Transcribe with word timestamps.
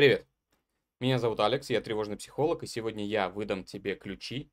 Привет! 0.00 0.26
Меня 0.98 1.18
зовут 1.18 1.40
Алекс, 1.40 1.68
я 1.68 1.82
тревожный 1.82 2.16
психолог, 2.16 2.62
и 2.62 2.66
сегодня 2.66 3.04
я 3.04 3.28
выдам 3.28 3.64
тебе 3.64 3.94
ключи 3.96 4.50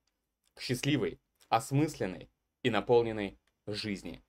к 0.56 0.60
счастливой, 0.60 1.22
осмысленной 1.48 2.30
и 2.64 2.70
наполненной 2.70 3.40
жизни. 3.66 4.22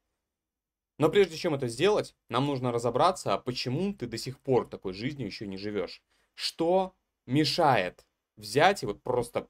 Но 0.97 1.09
прежде 1.09 1.37
чем 1.37 1.55
это 1.55 1.67
сделать, 1.67 2.15
нам 2.29 2.47
нужно 2.47 2.71
разобраться, 2.71 3.35
а 3.35 3.39
почему 3.39 3.93
ты 3.95 4.07
до 4.07 4.17
сих 4.17 4.39
пор 4.39 4.69
такой 4.69 4.93
жизнью 4.93 5.27
еще 5.27 5.49
не 5.49 5.57
живешь. 5.57 6.05
Что 6.35 6.95
мешает 7.27 8.07
взять 8.37 8.85
и 8.85 8.87
вот 8.87 9.03
просто 9.03 9.49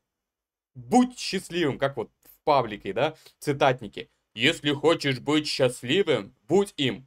будь 0.74 1.18
счастливым, 1.18 1.78
как 1.78 1.98
вот 1.98 2.10
в 2.22 2.44
паблике, 2.44 2.94
да, 2.94 3.14
цитатники. 3.40 4.10
Если 4.32 4.72
хочешь 4.72 5.20
быть 5.20 5.46
счастливым, 5.46 6.34
будь 6.48 6.72
им. 6.78 7.06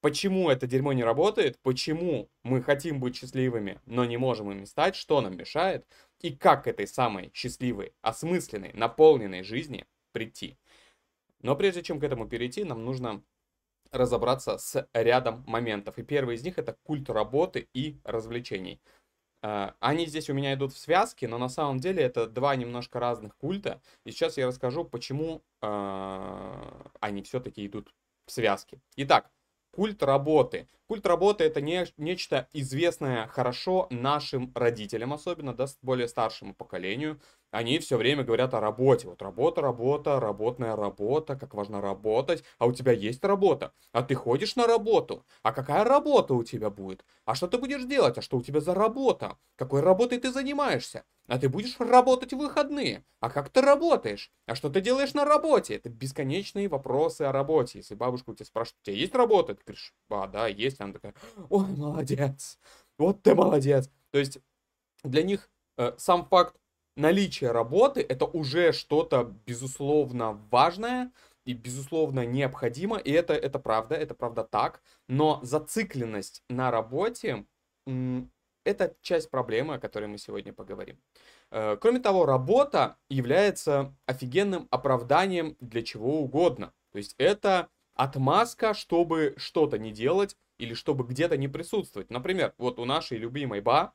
Почему 0.00 0.48
это 0.48 0.66
дерьмо 0.66 0.92
не 0.92 1.02
работает? 1.02 1.58
Почему 1.62 2.30
мы 2.44 2.62
хотим 2.62 3.00
быть 3.00 3.16
счастливыми, 3.16 3.80
но 3.84 4.04
не 4.04 4.16
можем 4.16 4.52
ими 4.52 4.64
стать? 4.64 4.94
Что 4.94 5.20
нам 5.20 5.36
мешает? 5.36 5.86
И 6.20 6.36
как 6.36 6.64
к 6.64 6.66
этой 6.68 6.86
самой 6.86 7.32
счастливой, 7.34 7.92
осмысленной, 8.00 8.72
наполненной 8.74 9.42
жизни 9.42 9.86
прийти? 10.12 10.56
Но 11.40 11.56
прежде 11.56 11.82
чем 11.82 11.98
к 11.98 12.04
этому 12.04 12.28
перейти, 12.28 12.62
нам 12.62 12.84
нужно 12.84 13.22
разобраться 13.90 14.58
с 14.58 14.88
рядом 14.92 15.44
моментов. 15.46 15.98
И 15.98 16.02
первый 16.02 16.36
из 16.36 16.44
них 16.44 16.58
это 16.58 16.76
культ 16.84 17.10
работы 17.10 17.68
и 17.72 17.98
развлечений. 18.04 18.80
А, 19.40 19.74
они 19.80 20.06
здесь 20.06 20.28
у 20.30 20.34
меня 20.34 20.54
идут 20.54 20.72
в 20.72 20.78
связке, 20.78 21.28
но 21.28 21.38
на 21.38 21.48
самом 21.48 21.78
деле 21.78 22.02
это 22.02 22.26
два 22.26 22.54
немножко 22.56 23.00
разных 23.00 23.36
культа. 23.36 23.80
И 24.04 24.10
сейчас 24.10 24.36
я 24.36 24.46
расскажу, 24.46 24.84
почему 24.84 25.42
э, 25.62 26.88
они 27.00 27.22
все-таки 27.22 27.66
идут 27.66 27.94
в 28.26 28.32
связке. 28.32 28.80
Итак, 28.96 29.30
культ 29.78 30.02
работы. 30.02 30.66
Культ 30.88 31.06
работы 31.06 31.44
это 31.44 31.60
не, 31.60 31.86
нечто 31.98 32.48
известное 32.54 33.26
хорошо 33.26 33.88
нашим 33.90 34.50
родителям, 34.54 35.12
особенно, 35.12 35.52
да, 35.52 35.66
более 35.82 36.08
старшему 36.08 36.54
поколению. 36.54 37.20
Они 37.50 37.78
все 37.78 37.98
время 37.98 38.24
говорят 38.24 38.54
о 38.54 38.60
работе. 38.60 39.06
Вот 39.06 39.20
работа, 39.20 39.60
работа, 39.60 40.18
работная 40.18 40.76
работа, 40.76 41.36
как 41.36 41.52
важно 41.52 41.82
работать. 41.82 42.42
А 42.58 42.66
у 42.66 42.72
тебя 42.72 42.92
есть 42.92 43.22
работа. 43.22 43.74
А 43.92 44.02
ты 44.02 44.14
ходишь 44.14 44.56
на 44.56 44.66
работу. 44.66 45.26
А 45.42 45.52
какая 45.52 45.84
работа 45.84 46.32
у 46.32 46.42
тебя 46.42 46.70
будет? 46.70 47.04
А 47.26 47.34
что 47.34 47.48
ты 47.48 47.58
будешь 47.58 47.84
делать? 47.84 48.16
А 48.16 48.22
что 48.22 48.38
у 48.38 48.42
тебя 48.42 48.60
за 48.60 48.72
работа? 48.74 49.36
Какой 49.56 49.82
работой 49.82 50.18
ты 50.18 50.32
занимаешься? 50.32 51.04
А 51.26 51.38
ты 51.38 51.50
будешь 51.50 51.78
работать 51.78 52.32
в 52.32 52.38
выходные. 52.38 53.04
А 53.20 53.28
как 53.30 53.50
ты 53.50 53.60
работаешь? 53.60 54.30
А 54.46 54.54
что 54.54 54.70
ты 54.70 54.80
делаешь 54.80 55.12
на 55.12 55.26
работе? 55.26 55.74
Это 55.74 55.90
бесконечные 55.90 56.68
вопросы 56.68 57.22
о 57.22 57.32
работе. 57.32 57.78
Если 57.80 57.94
бабушка 57.94 58.30
у 58.30 58.34
тебя 58.34 58.46
спрашивает, 58.46 58.78
у 58.82 58.86
тебя 58.86 58.96
есть 58.96 59.14
работа? 59.14 59.54
Ты 59.54 59.62
говоришь, 59.66 59.94
а, 60.08 60.26
да, 60.26 60.48
есть. 60.48 60.77
Она 60.80 60.92
такая, 60.92 61.14
ой, 61.48 61.66
молодец. 61.66 62.58
Вот 62.98 63.22
ты 63.22 63.34
молодец. 63.34 63.90
То 64.10 64.18
есть 64.18 64.38
для 65.04 65.22
них 65.22 65.50
э, 65.76 65.92
сам 65.96 66.26
факт 66.26 66.56
наличия 66.96 67.52
работы 67.52 68.00
это 68.00 68.24
уже 68.24 68.72
что-то 68.72 69.34
безусловно 69.46 70.32
важное 70.50 71.12
и 71.44 71.54
безусловно 71.54 72.26
необходимо. 72.26 72.98
И 72.98 73.10
это, 73.12 73.34
это 73.34 73.58
правда, 73.58 73.94
это 73.94 74.14
правда 74.14 74.44
так. 74.44 74.82
Но 75.08 75.40
зацикленность 75.42 76.42
на 76.48 76.70
работе 76.70 77.46
это 78.68 78.94
часть 79.00 79.30
проблемы, 79.30 79.74
о 79.74 79.78
которой 79.78 80.06
мы 80.06 80.18
сегодня 80.18 80.52
поговорим. 80.52 80.98
Э, 81.50 81.76
кроме 81.80 82.00
того, 82.00 82.26
работа 82.26 82.98
является 83.08 83.94
офигенным 84.06 84.68
оправданием 84.70 85.56
для 85.60 85.82
чего 85.82 86.20
угодно. 86.20 86.74
То 86.92 86.98
есть 86.98 87.14
это 87.18 87.68
отмазка, 87.94 88.74
чтобы 88.74 89.34
что-то 89.38 89.78
не 89.78 89.90
делать 89.90 90.36
или 90.58 90.74
чтобы 90.74 91.04
где-то 91.04 91.36
не 91.36 91.48
присутствовать. 91.48 92.10
Например, 92.10 92.54
вот 92.58 92.78
у 92.78 92.84
нашей 92.84 93.18
любимой 93.18 93.60
Ба 93.60 93.92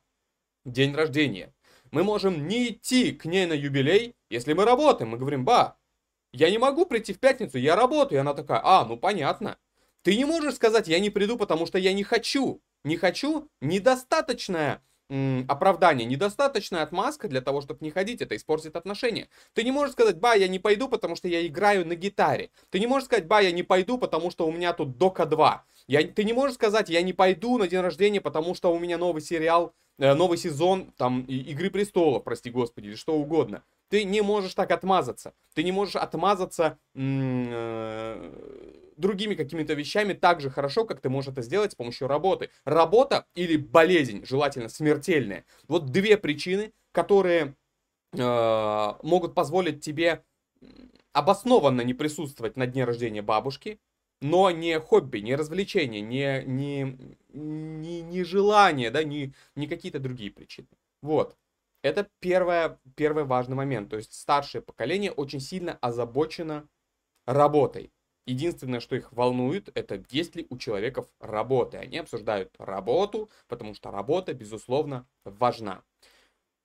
день 0.64 0.94
рождения. 0.94 1.54
Мы 1.90 2.02
можем 2.02 2.48
не 2.48 2.70
идти 2.70 3.12
к 3.12 3.24
ней 3.26 3.46
на 3.46 3.52
юбилей, 3.52 4.14
если 4.30 4.52
мы 4.52 4.64
работаем. 4.64 5.10
Мы 5.10 5.18
говорим, 5.18 5.44
Ба, 5.44 5.76
я 6.32 6.50
не 6.50 6.58
могу 6.58 6.86
прийти 6.86 7.12
в 7.12 7.20
пятницу, 7.20 7.58
я 7.58 7.76
работаю. 7.76 8.18
И 8.18 8.20
она 8.20 8.34
такая, 8.34 8.60
а, 8.64 8.84
ну 8.84 8.96
понятно. 8.96 9.58
Ты 10.02 10.16
не 10.16 10.24
можешь 10.24 10.54
сказать, 10.54 10.88
я 10.88 10.98
не 10.98 11.10
приду, 11.10 11.36
потому 11.36 11.66
что 11.66 11.78
я 11.78 11.92
не 11.92 12.02
хочу 12.02 12.60
не 12.84 12.96
хочу, 12.96 13.48
недостаточное 13.60 14.82
оправдание, 15.48 16.06
недостаточная 16.06 16.82
отмазка 16.82 17.28
для 17.28 17.42
того, 17.42 17.60
чтобы 17.60 17.84
не 17.84 17.90
ходить, 17.90 18.22
это 18.22 18.36
испортит 18.36 18.74
отношения. 18.74 19.28
Ты 19.52 19.62
не 19.62 19.70
можешь 19.70 19.92
сказать, 19.92 20.18
ба, 20.18 20.34
я 20.34 20.48
не 20.48 20.58
пойду, 20.58 20.88
потому 20.88 21.14
что 21.14 21.28
я 21.28 21.46
играю 21.46 21.86
на 21.86 21.94
гитаре. 21.94 22.50
Ты 22.70 22.80
не 22.80 22.86
можешь 22.86 23.06
сказать, 23.06 23.26
ба, 23.26 23.40
я 23.40 23.52
не 23.52 23.62
пойду, 23.62 23.98
потому 23.98 24.30
что 24.30 24.46
у 24.46 24.52
меня 24.52 24.72
тут 24.72 24.96
Дока 24.96 25.26
2. 25.26 25.64
Я, 25.86 26.06
ты 26.06 26.24
не 26.24 26.32
можешь 26.32 26.54
сказать, 26.54 26.88
я 26.88 27.02
не 27.02 27.12
пойду 27.12 27.58
на 27.58 27.68
день 27.68 27.80
рождения, 27.80 28.20
потому 28.20 28.54
что 28.54 28.72
у 28.72 28.78
меня 28.78 28.96
новый 28.96 29.20
сериал, 29.20 29.74
э, 29.98 30.14
новый 30.14 30.38
сезон, 30.38 30.92
там, 30.96 31.22
Игры 31.22 31.70
Престолов, 31.70 32.24
прости 32.24 32.50
господи, 32.50 32.88
или 32.88 32.94
что 32.94 33.14
угодно. 33.14 33.62
Ты 33.90 34.04
не 34.04 34.22
можешь 34.22 34.54
так 34.54 34.70
отмазаться. 34.70 35.34
Ты 35.54 35.62
не 35.62 35.72
можешь 35.72 35.96
отмазаться 35.96 36.78
э, 36.94 38.32
другими 38.96 39.34
какими-то 39.34 39.74
вещами 39.74 40.14
так 40.14 40.40
же 40.40 40.48
хорошо, 40.48 40.86
как 40.86 41.00
ты 41.00 41.10
можешь 41.10 41.32
это 41.32 41.42
сделать 41.42 41.72
с 41.72 41.74
помощью 41.74 42.08
работы. 42.08 42.50
Работа 42.64 43.26
или 43.34 43.56
болезнь, 43.56 44.24
желательно 44.24 44.68
смертельная. 44.68 45.44
Вот 45.68 45.86
две 45.86 46.16
причины, 46.16 46.72
которые 46.92 47.54
э, 48.12 48.92
могут 49.02 49.34
позволить 49.34 49.84
тебе 49.84 50.24
обоснованно 51.12 51.82
не 51.82 51.94
присутствовать 51.94 52.56
на 52.56 52.66
дне 52.66 52.84
рождения 52.84 53.22
бабушки, 53.22 53.78
но 54.24 54.50
не 54.50 54.80
хобби, 54.80 55.18
не 55.18 55.36
развлечение, 55.36 56.00
не, 56.00 56.42
не, 56.46 56.96
не, 57.28 58.00
не 58.00 58.24
желание, 58.24 58.90
да, 58.90 59.04
не, 59.04 59.34
не 59.54 59.66
какие-то 59.66 59.98
другие 59.98 60.30
причины. 60.30 60.68
Вот. 61.02 61.36
Это 61.82 62.08
первое, 62.20 62.80
первый 62.96 63.24
важный 63.24 63.54
момент. 63.54 63.90
То 63.90 63.98
есть 63.98 64.14
старшее 64.14 64.62
поколение 64.62 65.12
очень 65.12 65.40
сильно 65.40 65.76
озабочено 65.82 66.66
работой. 67.26 67.92
Единственное, 68.26 68.80
что 68.80 68.96
их 68.96 69.12
волнует, 69.12 69.68
это 69.74 70.02
есть 70.08 70.34
ли 70.36 70.46
у 70.48 70.56
человеков 70.56 71.06
работа. 71.20 71.80
Они 71.80 71.98
обсуждают 71.98 72.54
работу, 72.58 73.28
потому 73.46 73.74
что 73.74 73.90
работа, 73.90 74.32
безусловно, 74.32 75.06
важна. 75.26 75.82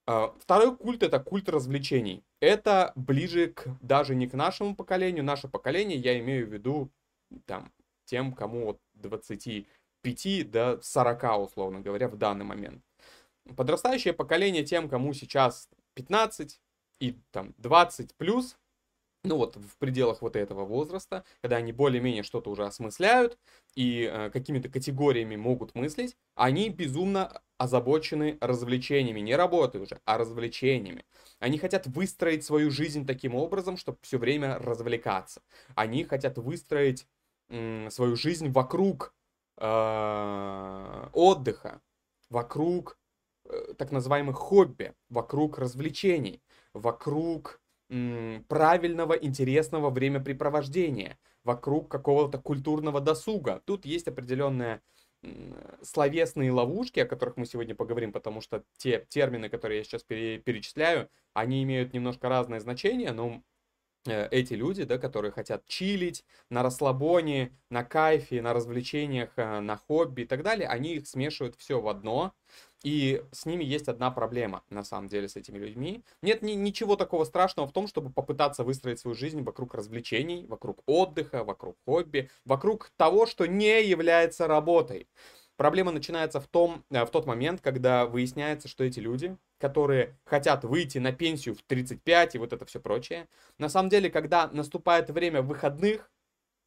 А, 0.08 0.34
второй 0.40 0.78
культ 0.78 1.04
это 1.04 1.20
культ 1.20 1.50
развлечений. 1.50 2.24
Это 2.40 2.94
ближе 2.96 3.48
к 3.48 3.68
даже 3.82 4.16
не 4.16 4.30
к 4.30 4.34
нашему 4.34 4.78
поколению. 4.78 5.26
Наше 5.26 5.50
поколение, 5.50 5.98
я 5.98 6.18
имею 6.20 6.48
в 6.48 6.54
виду 6.54 6.90
там, 7.46 7.72
тем, 8.06 8.34
кому 8.34 8.70
от 8.70 8.82
25 8.96 10.52
до 10.52 10.82
40, 10.82 11.40
условно 11.40 11.82
говоря, 11.82 12.08
в 12.08 12.18
данный 12.18 12.46
момент. 12.46 12.84
Подрастающее 13.56 14.14
поколение 14.14 14.64
тем, 14.64 14.90
кому 14.90 15.14
сейчас 15.14 15.70
15 15.96 16.62
и 17.00 17.20
там 17.32 17.54
20 17.58 18.16
плюс, 18.16 18.58
ну 19.24 19.38
вот 19.38 19.58
в 19.58 19.78
пределах 19.78 20.22
вот 20.22 20.36
этого 20.36 20.66
возраста, 20.66 21.26
когда 21.42 21.58
они 21.58 21.72
более-менее 21.74 22.24
что-то 22.24 22.50
уже 22.50 22.66
осмысляют 22.66 23.38
и 23.76 24.10
э, 24.12 24.30
какими-то 24.30 24.70
категориями 24.70 25.36
могут 25.36 25.76
мыслить, 25.76 26.16
они 26.36 26.70
безумно 26.70 27.42
озабочены 27.58 28.38
развлечениями, 28.40 29.20
не 29.20 29.36
работой 29.36 29.82
уже, 29.82 30.00
а 30.06 30.18
развлечениями. 30.18 31.06
Они 31.40 31.58
хотят 31.58 31.88
выстроить 31.88 32.46
свою 32.46 32.72
жизнь 32.72 33.06
таким 33.06 33.36
образом, 33.36 33.76
чтобы 33.76 33.98
все 34.02 34.18
время 34.18 34.58
развлекаться. 34.58 35.42
Они 35.76 36.06
хотят 36.06 36.38
выстроить 36.38 37.06
свою 37.50 38.16
жизнь 38.16 38.50
вокруг 38.50 39.14
э, 39.58 41.10
отдыха, 41.14 41.82
вокруг 42.30 42.98
э, 43.46 43.74
так 43.78 43.92
называемых 43.92 44.36
хобби, 44.36 44.94
вокруг 45.10 45.58
развлечений, 45.58 46.42
вокруг 46.74 47.62
правильного, 48.48 49.14
интересного 49.14 49.90
времяпрепровождения, 49.90 51.18
вокруг 51.44 51.90
какого-то 51.90 52.38
культурного 52.38 53.02
досуга. 53.02 53.64
Тут 53.66 53.84
есть 53.84 54.08
определенные 54.08 54.82
словесные 55.82 56.52
ловушки, 56.52 57.00
о 57.00 57.06
которых 57.06 57.38
мы 57.38 57.46
сегодня 57.46 57.76
поговорим, 57.76 58.12
потому 58.12 58.42
что 58.42 58.64
те 58.78 59.06
термины, 59.10 59.50
которые 59.50 59.80
я 59.80 59.84
сейчас 59.84 60.04
перечисляю, 60.04 61.10
они 61.34 61.64
имеют 61.64 61.94
немножко 61.94 62.30
разное 62.30 62.60
значение, 62.60 63.12
но 63.12 63.28
э, 63.32 63.42
эти 64.06 64.54
люди, 64.54 64.84
да, 64.84 64.98
которые 64.98 65.32
хотят 65.32 65.66
чилить 65.66 66.24
на 66.50 66.64
расслабоне, 66.64 67.58
на 67.70 67.84
кайфе, 67.84 68.42
на 68.42 68.54
развлечениях, 68.54 69.32
э, 69.36 69.60
на 69.60 69.78
хобби 69.78 70.22
и 70.22 70.26
так 70.26 70.44
далее, 70.44 70.68
они 70.68 70.96
их 70.96 71.08
смешивают 71.08 71.56
все 71.58 71.82
в 71.82 71.88
одно, 71.88 72.34
и 72.84 73.22
с 73.32 73.46
ними 73.46 73.66
есть 73.66 73.90
одна 73.90 74.10
проблема, 74.10 74.64
на 74.70 74.84
самом 74.84 75.10
деле, 75.10 75.28
с 75.28 75.36
этими 75.36 75.58
людьми. 75.58 76.04
Нет 76.22 76.42
ни, 76.42 76.54
ничего 76.54 76.96
такого 76.96 77.26
страшного 77.26 77.68
в 77.68 77.74
том, 77.74 77.88
чтобы 77.88 78.10
попытаться 78.10 78.64
выстроить 78.64 79.00
свою 79.00 79.16
жизнь 79.16 79.42
вокруг 79.42 79.74
развлечений, 79.74 80.46
вокруг 80.48 80.82
отдыха, 80.86 81.44
вокруг 81.44 81.78
хобби, 81.86 82.30
вокруг 82.46 82.92
того, 82.96 83.26
что 83.26 83.46
не 83.46 83.84
является 83.84 84.48
работой. 84.48 85.08
Проблема 85.58 85.92
начинается 85.92 86.40
в, 86.40 86.48
том, 86.48 86.86
э, 86.90 87.04
в 87.04 87.12
тот 87.12 87.26
момент, 87.26 87.60
когда 87.60 88.06
выясняется, 88.06 88.70
что 88.70 88.86
эти 88.86 89.00
люди, 89.00 89.38
которые 89.60 90.18
хотят 90.26 90.64
выйти 90.64 90.98
на 90.98 91.12
пенсию 91.12 91.56
в 91.56 91.62
35 91.64 92.36
и 92.36 92.38
вот 92.38 92.54
это 92.54 92.66
все 92.66 92.80
прочее, 92.80 93.28
на 93.58 93.70
самом 93.70 93.90
деле, 93.90 94.10
когда 94.10 94.48
наступает 94.48 95.10
время 95.10 95.42
выходных, 95.42 96.12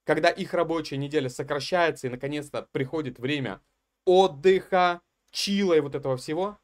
когда 0.04 0.28
их 0.28 0.52
рабочая 0.54 0.98
неделя 0.98 1.28
сокращается 1.28 2.06
и 2.06 2.10
наконец-то 2.10 2.68
приходит 2.72 3.18
время 3.18 3.60
отдыха, 4.04 5.00
чила 5.30 5.74
и 5.74 5.80
вот 5.80 5.94
этого 5.94 6.16
всего, 6.16 6.58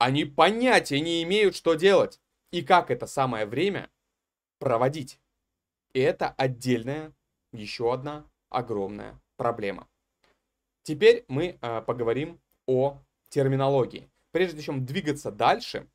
Они 0.00 0.24
понятия 0.24 1.00
не 1.00 1.24
имеют, 1.24 1.56
что 1.56 1.74
делать 1.74 2.20
и 2.52 2.62
как 2.62 2.90
это 2.90 3.06
самое 3.06 3.46
время 3.46 3.90
проводить. 4.60 5.20
И 5.92 5.98
это 5.98 6.28
отдельная, 6.28 7.12
еще 7.52 7.92
одна 7.92 8.24
огромная 8.48 9.20
проблема. 9.36 9.88
Теперь 10.82 11.24
мы 11.28 11.58
э, 11.60 11.82
поговорим 11.82 12.40
о 12.66 12.98
терминологии. 13.28 14.08
Прежде 14.32 14.62
чем 14.62 14.84
двигаться 14.84 15.30
дальше, 15.30 15.88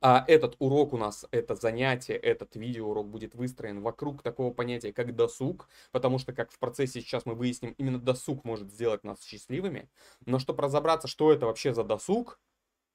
а 0.00 0.24
этот 0.26 0.56
урок 0.58 0.94
у 0.94 0.96
нас, 0.96 1.26
это 1.30 1.54
занятие, 1.54 2.16
этот 2.16 2.56
видеоурок 2.56 3.08
будет 3.08 3.34
выстроен 3.34 3.82
вокруг 3.82 4.22
такого 4.22 4.52
понятия, 4.52 4.92
как 4.92 5.14
досуг, 5.14 5.68
потому 5.90 6.18
что, 6.18 6.32
как 6.32 6.50
в 6.50 6.58
процессе 6.58 7.00
сейчас 7.00 7.26
мы 7.26 7.34
выясним, 7.34 7.72
именно 7.78 8.00
досуг 8.00 8.44
может 8.44 8.70
сделать 8.70 9.04
нас 9.04 9.22
счастливыми. 9.22 9.88
Но 10.24 10.38
чтобы 10.38 10.62
разобраться, 10.62 11.08
что 11.08 11.32
это 11.32 11.46
вообще 11.46 11.74
за 11.74 11.84
досуг 11.84 12.40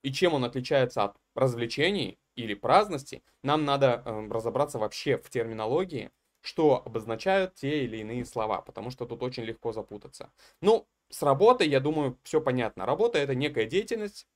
и 0.03 0.11
чем 0.11 0.33
он 0.33 0.45
отличается 0.45 1.03
от 1.03 1.17
развлечений 1.35 2.19
или 2.35 2.53
праздности, 2.53 3.23
нам 3.43 3.65
надо 3.65 4.03
э, 4.05 4.27
разобраться 4.29 4.79
вообще 4.79 5.17
в 5.17 5.29
терминологии, 5.29 6.11
что 6.41 6.81
обозначают 6.85 7.55
те 7.55 7.83
или 7.83 7.97
иные 7.97 8.25
слова, 8.25 8.61
потому 8.61 8.91
что 8.91 9.05
тут 9.05 9.23
очень 9.23 9.43
легко 9.43 9.71
запутаться. 9.73 10.31
Ну, 10.61 10.87
с 11.09 11.23
работой, 11.23 11.67
я 11.67 11.79
думаю, 11.79 12.17
все 12.23 12.41
понятно. 12.41 12.85
Работа 12.85 13.17
это 13.17 13.35
некая 13.35 13.65
деятельность, 13.65 14.27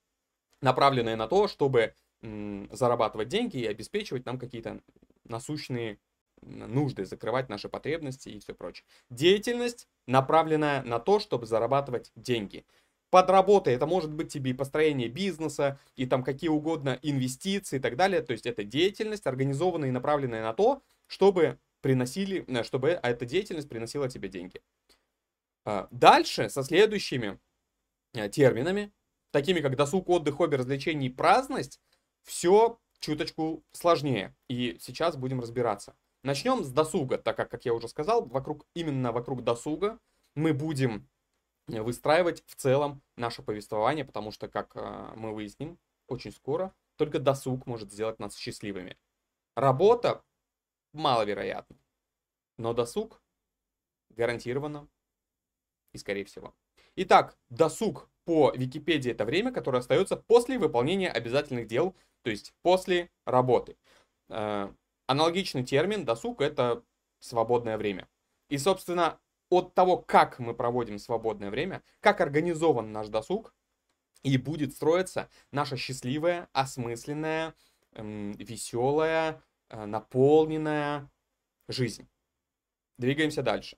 направленная 0.61 1.15
на 1.15 1.27
то, 1.27 1.47
чтобы 1.47 1.93
зарабатывать 2.21 3.29
деньги 3.29 3.57
и 3.57 3.65
обеспечивать 3.65 4.25
нам 4.25 4.37
какие-то 4.37 4.81
насущные 5.23 5.97
нужды, 6.41 7.05
закрывать 7.05 7.49
наши 7.49 7.69
потребности 7.69 8.29
и 8.29 8.39
все 8.39 8.53
прочее. 8.53 8.85
Деятельность, 9.09 9.87
направленная 10.07 10.83
на 10.83 10.99
то, 10.99 11.19
чтобы 11.19 11.45
зарабатывать 11.45 12.11
деньги. 12.15 12.65
Под 13.09 13.29
работой 13.29 13.73
это 13.73 13.85
может 13.85 14.11
быть 14.13 14.31
тебе 14.31 14.51
и 14.51 14.53
построение 14.53 15.09
бизнеса, 15.09 15.79
и 15.95 16.05
там 16.05 16.23
какие 16.23 16.49
угодно 16.49 16.97
инвестиции 17.01 17.77
и 17.77 17.79
так 17.79 17.97
далее. 17.97 18.21
То 18.21 18.31
есть 18.31 18.45
это 18.45 18.63
деятельность, 18.63 19.27
организованная 19.27 19.89
и 19.89 19.91
направленная 19.91 20.43
на 20.43 20.53
то, 20.53 20.81
чтобы 21.07 21.59
приносили, 21.81 22.45
э, 22.47 22.63
чтобы 22.63 22.99
эта 23.03 23.25
деятельность 23.25 23.67
приносила 23.67 24.07
тебе 24.07 24.29
деньги. 24.29 24.61
А, 25.65 25.87
дальше, 25.91 26.49
со 26.49 26.63
следующими 26.63 27.37
э, 28.13 28.29
терминами, 28.29 28.93
такими 29.31 29.61
как 29.61 29.75
досуг, 29.75 30.09
отдых, 30.09 30.35
хобби, 30.35 30.55
развлечения 30.55 31.07
и 31.07 31.09
праздность, 31.09 31.79
все 32.23 32.79
чуточку 32.99 33.63
сложнее. 33.71 34.35
И 34.47 34.77
сейчас 34.79 35.15
будем 35.17 35.41
разбираться. 35.41 35.95
Начнем 36.23 36.63
с 36.63 36.71
досуга, 36.71 37.17
так 37.17 37.35
как, 37.35 37.49
как 37.49 37.65
я 37.65 37.73
уже 37.73 37.87
сказал, 37.87 38.25
вокруг, 38.25 38.67
именно 38.75 39.11
вокруг 39.11 39.43
досуга 39.43 39.97
мы 40.35 40.53
будем 40.53 41.09
выстраивать 41.67 42.43
в 42.45 42.55
целом 42.55 43.01
наше 43.15 43.41
повествование, 43.41 44.05
потому 44.05 44.31
что, 44.31 44.47
как 44.47 44.75
э, 44.75 45.13
мы 45.15 45.33
выясним 45.33 45.79
очень 46.07 46.31
скоро, 46.31 46.75
только 46.97 47.19
досуг 47.19 47.65
может 47.65 47.91
сделать 47.91 48.19
нас 48.19 48.35
счастливыми. 48.35 48.97
Работа 49.55 50.23
маловероятно, 50.93 51.77
но 52.57 52.73
досуг 52.73 53.21
гарантированно 54.09 54.87
и 55.93 55.97
скорее 55.97 56.25
всего. 56.25 56.53
Итак, 56.95 57.37
досуг 57.49 58.10
по 58.25 58.51
Википедии 58.55 59.11
это 59.11 59.25
время, 59.25 59.51
которое 59.51 59.79
остается 59.79 60.15
после 60.15 60.57
выполнения 60.57 61.09
обязательных 61.09 61.67
дел, 61.67 61.95
то 62.21 62.29
есть 62.29 62.53
после 62.61 63.09
работы. 63.25 63.77
Э, 64.29 64.71
аналогичный 65.07 65.63
термин 65.63 66.05
досуг 66.05 66.41
это 66.41 66.83
свободное 67.19 67.77
время. 67.77 68.07
И, 68.49 68.57
собственно, 68.57 69.19
от 69.49 69.73
того, 69.73 69.97
как 69.97 70.39
мы 70.39 70.53
проводим 70.53 70.97
свободное 70.97 71.49
время, 71.49 71.83
как 71.99 72.21
организован 72.21 72.91
наш 72.91 73.09
досуг, 73.09 73.53
и 74.23 74.37
будет 74.37 74.73
строиться 74.73 75.29
наша 75.51 75.77
счастливая, 75.77 76.47
осмысленная, 76.53 77.55
эм, 77.93 78.33
веселая, 78.33 79.41
э, 79.69 79.85
наполненная 79.85 81.09
жизнь. 81.67 82.07
Двигаемся 82.97 83.41
дальше. 83.41 83.77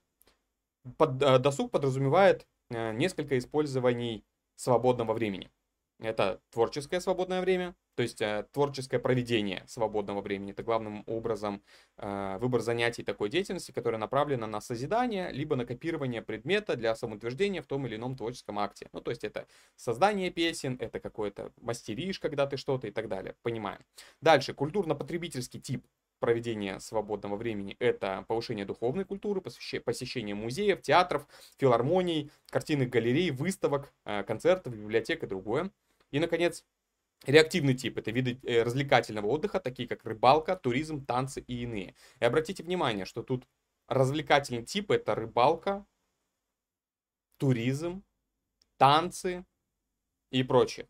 Под, 0.98 1.22
э, 1.22 1.40
досуг 1.40 1.72
подразумевает 1.72 2.46
э, 2.70 2.92
несколько 2.94 3.38
использований 3.38 4.26
свободного 4.64 5.14
времени. 5.14 5.52
Это 6.00 6.42
творческое 6.50 7.00
свободное 7.00 7.40
время, 7.42 7.76
то 7.96 8.04
есть 8.04 8.22
э, 8.22 8.46
творческое 8.52 9.00
проведение 9.00 9.64
свободного 9.68 10.22
времени. 10.22 10.52
Это 10.52 10.64
главным 10.64 11.04
образом 11.06 11.64
э, 11.98 12.38
выбор 12.40 12.62
занятий 12.62 13.04
такой 13.04 13.30
деятельности, 13.30 13.72
которая 13.72 14.00
направлена 14.00 14.48
на 14.48 14.60
созидание, 14.60 15.32
либо 15.32 15.56
на 15.56 15.66
копирование 15.66 16.22
предмета 16.22 16.76
для 16.76 16.96
самоутверждения 16.96 17.62
в 17.62 17.68
том 17.68 17.86
или 17.86 17.96
ином 17.96 18.18
творческом 18.18 18.60
акте. 18.60 18.90
Ну, 18.92 19.02
то 19.02 19.12
есть 19.12 19.24
это 19.24 19.48
создание 19.76 20.32
песен, 20.32 20.78
это 20.80 21.00
какой-то 21.00 21.52
мастеришь, 21.62 22.20
когда 22.20 22.48
ты 22.48 22.58
что-то 22.58 22.88
и 22.88 22.92
так 22.92 23.08
далее. 23.08 23.36
Понимаем. 23.44 23.80
Дальше, 24.20 24.54
культурно-потребительский 24.54 25.62
тип 25.62 25.86
проведения 26.24 26.80
свободного 26.80 27.36
времени– 27.36 27.76
это 27.80 28.24
повышение 28.30 28.64
духовной 28.64 29.04
культуры, 29.04 29.42
посещение 29.42 30.34
музеев, 30.34 30.82
театров, 30.82 31.28
филармоний, 31.58 32.32
картинных 32.50 32.90
галерей, 32.90 33.30
выставок, 33.32 33.92
э, 34.06 34.24
концертов, 34.24 34.74
библиотек 34.74 35.24
и 35.24 35.28
другое. 35.28 35.70
И, 36.12 36.20
наконец, 36.22 36.64
Реактивный 37.26 37.74
тип– 37.74 37.98
это 38.00 38.12
виды 38.12 38.40
э, 38.44 38.64
развлекательного 38.64 39.28
отдыха, 39.28 39.60
такие 39.60 39.88
как 39.88 40.04
рыбалка, 40.06 40.58
туризм, 40.58 41.06
танцы 41.06 41.42
и 41.42 41.64
иные. 41.64 41.96
И 42.20 42.26
обратите 42.26 42.64
внимание, 42.64 43.06
что 43.06 43.24
тут 43.24 43.46
развлекательный 43.88 44.64
тип– 44.64 44.92
это 44.92 45.16
рыбалка, 45.16 45.86
туризм, 47.38 48.04
танцы 48.78 49.46
и 50.32 50.44
прочее. 50.44 50.88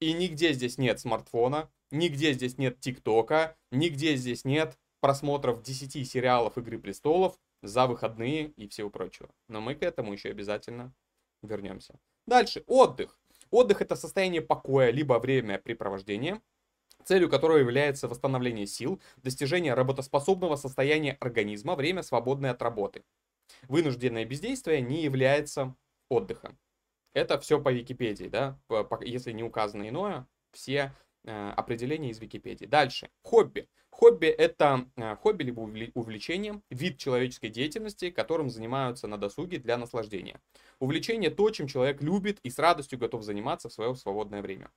И 0.00 0.14
нигде 0.14 0.54
здесь 0.54 0.78
нет 0.78 1.00
смартфона, 1.00 1.70
Нигде 1.92 2.32
здесь 2.32 2.56
нет 2.56 2.80
ТикТока, 2.80 3.54
нигде 3.70 4.16
здесь 4.16 4.46
нет 4.46 4.78
просмотров 5.00 5.62
10 5.62 6.10
сериалов 6.10 6.56
Игры 6.56 6.78
Престолов 6.78 7.38
за 7.60 7.86
выходные 7.86 8.48
и 8.56 8.66
всего 8.66 8.88
прочего. 8.88 9.28
Но 9.48 9.60
мы 9.60 9.74
к 9.74 9.82
этому 9.82 10.14
еще 10.14 10.30
обязательно 10.30 10.94
вернемся. 11.42 12.00
Дальше. 12.26 12.64
Отдых. 12.66 13.20
Отдых 13.50 13.82
это 13.82 13.94
состояние 13.94 14.40
покоя, 14.40 14.90
либо 14.90 15.18
времяпрепровождения, 15.18 16.40
целью 17.04 17.28
которого 17.28 17.58
является 17.58 18.08
восстановление 18.08 18.66
сил, 18.66 18.98
достижение 19.18 19.74
работоспособного 19.74 20.56
состояния 20.56 21.18
организма, 21.20 21.74
время 21.74 22.02
свободное 22.02 22.52
от 22.52 22.62
работы. 22.62 23.04
Вынужденное 23.68 24.24
бездействие 24.24 24.80
не 24.80 25.02
является 25.02 25.76
отдыхом. 26.08 26.58
Это 27.12 27.38
все 27.38 27.60
по 27.60 27.70
Википедии, 27.70 28.28
да, 28.28 28.58
если 29.02 29.32
не 29.32 29.42
указано 29.42 29.86
иное, 29.86 30.26
все 30.52 30.94
определение 31.30 32.10
из 32.10 32.18
Википедии. 32.18 32.66
Дальше. 32.66 33.10
Хобби. 33.22 33.68
Хобби 33.92 34.26
это 34.26 34.86
э, 34.96 35.16
хобби 35.16 35.44
либо 35.44 35.60
увлечение, 35.60 36.62
вид 36.70 36.98
человеческой 36.98 37.50
деятельности, 37.50 38.10
которым 38.10 38.48
занимаются 38.48 39.06
на 39.06 39.18
досуге 39.18 39.58
для 39.58 39.76
наслаждения. 39.76 40.40
Увлечение 40.80 41.30
то, 41.30 41.50
чем 41.50 41.66
человек 41.66 42.02
любит 42.02 42.40
и 42.42 42.50
с 42.50 42.58
радостью 42.58 42.98
готов 42.98 43.22
заниматься 43.22 43.68
в 43.68 43.72
свое 43.72 43.94
свободное 43.94 44.40
время. 44.40 44.70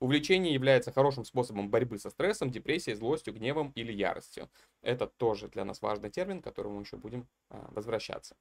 Увлечение 0.00 0.54
является 0.54 0.90
хорошим 0.90 1.24
способом 1.24 1.70
борьбы 1.70 1.98
со 1.98 2.10
стрессом, 2.10 2.50
депрессией, 2.50 2.96
злостью, 2.96 3.34
гневом 3.34 3.70
или 3.76 3.92
яростью. 3.92 4.50
Это 4.80 5.06
тоже 5.06 5.48
для 5.48 5.64
нас 5.64 5.82
важный 5.82 6.10
термин, 6.10 6.40
к 6.40 6.44
которому 6.44 6.76
мы 6.76 6.82
еще 6.82 6.96
будем 6.96 7.28
э, 7.50 7.62
возвращаться. 7.70 8.36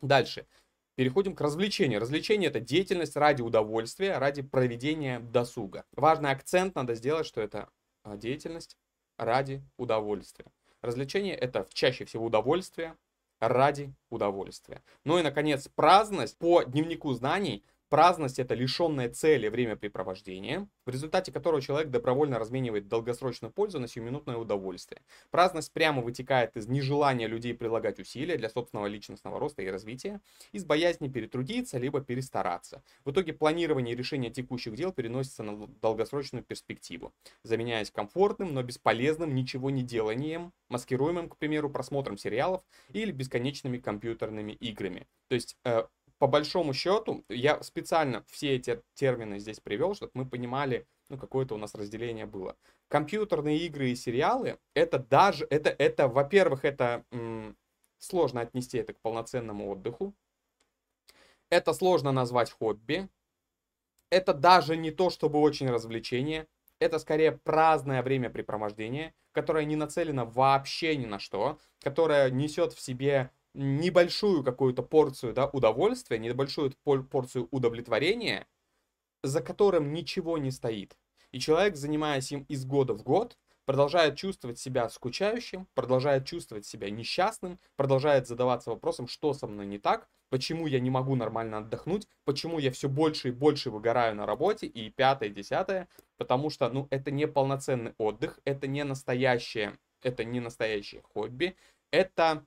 Дальше. 0.00 0.46
Переходим 0.96 1.34
к 1.34 1.40
развлечению. 1.40 2.00
Развлечение 2.00 2.50
это 2.50 2.60
деятельность 2.60 3.16
ради 3.16 3.42
удовольствия, 3.42 4.18
ради 4.18 4.42
проведения 4.42 5.18
досуга. 5.18 5.84
Важный 5.92 6.30
акцент 6.30 6.76
надо 6.76 6.94
сделать, 6.94 7.26
что 7.26 7.40
это 7.40 7.68
а, 8.04 8.16
деятельность 8.16 8.76
ради 9.18 9.62
удовольствия. 9.76 10.46
Развлечение 10.82 11.34
это 11.34 11.66
чаще 11.72 12.04
всего 12.04 12.26
удовольствие 12.26 12.96
ради 13.40 13.92
удовольствия. 14.10 14.82
Ну 15.04 15.18
и, 15.18 15.22
наконец, 15.22 15.66
праздность 15.68 16.38
по 16.38 16.62
дневнику 16.62 17.12
знаний 17.12 17.64
Праздность– 17.94 18.38
это 18.40 18.54
лишенное 18.54 19.08
цели 19.08 19.46
времяпрепровождение, 19.46 20.66
в 20.84 20.90
результате 20.90 21.30
которого 21.30 21.62
человек 21.62 21.90
добровольно 21.90 22.40
разменивает 22.40 22.88
долгосрочную 22.88 23.52
пользу 23.52 23.78
на 23.78 23.86
сиюминутное 23.86 24.36
удовольствие. 24.36 25.02
Праздность 25.30 25.72
прямо 25.72 26.02
вытекает 26.02 26.56
из 26.56 26.66
нежелания 26.66 27.28
людей 27.28 27.54
прилагать 27.54 28.00
усилия 28.00 28.36
для 28.36 28.50
собственного 28.50 28.88
личностного 28.88 29.38
роста 29.38 29.62
и 29.62 29.68
развития, 29.68 30.20
из 30.50 30.64
боязни 30.64 31.06
перетрудиться, 31.06 31.78
либо 31.78 32.00
перестараться. 32.00 32.82
В 33.04 33.12
итоге 33.12 33.32
планирование 33.32 33.94
и 33.94 33.96
решение 33.96 34.32
текущих 34.32 34.74
дел 34.74 34.92
переносится 34.92 35.44
на 35.44 35.68
долгосрочную 35.80 36.42
перспективу, 36.42 37.14
заменяясь 37.44 37.92
комфортным, 37.92 38.54
но 38.54 38.64
бесполезным 38.64 39.36
ничего 39.36 39.70
не 39.70 39.84
деланием, 39.84 40.52
маскируемым, 40.68 41.28
к 41.28 41.36
примеру, 41.36 41.70
просмотром 41.70 42.18
сериалов 42.18 42.64
или 42.92 43.12
бесконечными 43.12 43.78
компьютерными 43.78 44.50
играми. 44.50 45.06
То 45.28 45.36
есть 45.36 45.56
э, 45.64 45.84
по 46.18 46.26
большому 46.26 46.72
счету, 46.74 47.24
я 47.28 47.62
специально 47.62 48.24
все 48.28 48.56
эти 48.56 48.82
термины 48.94 49.38
здесь 49.38 49.60
привел, 49.60 49.94
чтобы 49.94 50.12
мы 50.14 50.26
понимали, 50.26 50.86
ну, 51.08 51.18
какое-то 51.18 51.54
у 51.54 51.58
нас 51.58 51.74
разделение 51.74 52.26
было. 52.26 52.56
Компьютерные 52.88 53.58
игры 53.66 53.90
и 53.90 53.96
сериалы, 53.96 54.58
это 54.74 54.98
даже, 54.98 55.46
это, 55.50 55.70
это 55.70 56.08
во-первых, 56.08 56.64
это 56.64 57.04
м, 57.10 57.56
сложно 57.98 58.40
отнести 58.40 58.78
это 58.78 58.94
к 58.94 59.00
полноценному 59.00 59.70
отдыху. 59.70 60.14
Это 61.48 61.72
сложно 61.72 62.12
назвать 62.12 62.50
хобби. 62.50 63.08
это 64.10 64.32
даже 64.34 64.76
не 64.76 64.90
то, 64.90 65.10
чтобы 65.10 65.38
очень 65.40 65.68
развлечение, 65.70 66.46
это 66.78 66.98
скорее 66.98 67.32
праздное 67.32 68.02
времяпрепровождение, 68.02 69.14
которое 69.32 69.64
не 69.64 69.76
нацелено 69.76 70.24
вообще 70.26 70.96
ни 70.96 71.06
на 71.06 71.18
что, 71.18 71.58
которое 71.80 72.30
несет 72.30 72.72
в 72.72 72.80
себе 72.80 73.30
небольшую 73.54 74.42
какую-то 74.44 74.82
порцию 74.82 75.32
да, 75.32 75.46
удовольствия, 75.46 76.18
небольшую 76.18 76.72
порцию 76.82 77.48
удовлетворения, 77.50 78.46
за 79.22 79.40
которым 79.40 79.92
ничего 79.92 80.38
не 80.38 80.50
стоит. 80.50 80.96
И 81.32 81.40
человек, 81.40 81.76
занимаясь 81.76 82.30
им 82.32 82.44
из 82.48 82.64
года 82.64 82.94
в 82.94 83.02
год, 83.02 83.38
продолжает 83.64 84.16
чувствовать 84.16 84.58
себя 84.58 84.88
скучающим, 84.88 85.66
продолжает 85.74 86.26
чувствовать 86.26 86.66
себя 86.66 86.90
несчастным, 86.90 87.58
продолжает 87.76 88.26
задаваться 88.26 88.70
вопросом, 88.70 89.08
что 89.08 89.32
со 89.32 89.46
мной 89.46 89.66
не 89.66 89.78
так, 89.78 90.08
почему 90.28 90.66
я 90.66 90.80
не 90.80 90.90
могу 90.90 91.14
нормально 91.14 91.58
отдохнуть, 91.58 92.06
почему 92.24 92.58
я 92.58 92.70
все 92.70 92.88
больше 92.88 93.28
и 93.28 93.32
больше 93.32 93.70
выгораю 93.70 94.14
на 94.16 94.26
работе, 94.26 94.66
и 94.66 94.90
пятое, 94.90 95.28
десятое, 95.28 95.88
потому 96.16 96.50
что, 96.50 96.68
ну, 96.68 96.88
это 96.90 97.10
не 97.10 97.26
полноценный 97.26 97.94
отдых, 97.98 98.40
это 98.44 98.66
не 98.66 98.84
настоящее, 98.84 99.78
это 100.02 100.24
не 100.24 100.40
настоящее 100.40 101.02
хобби, 101.02 101.56
это 101.90 102.44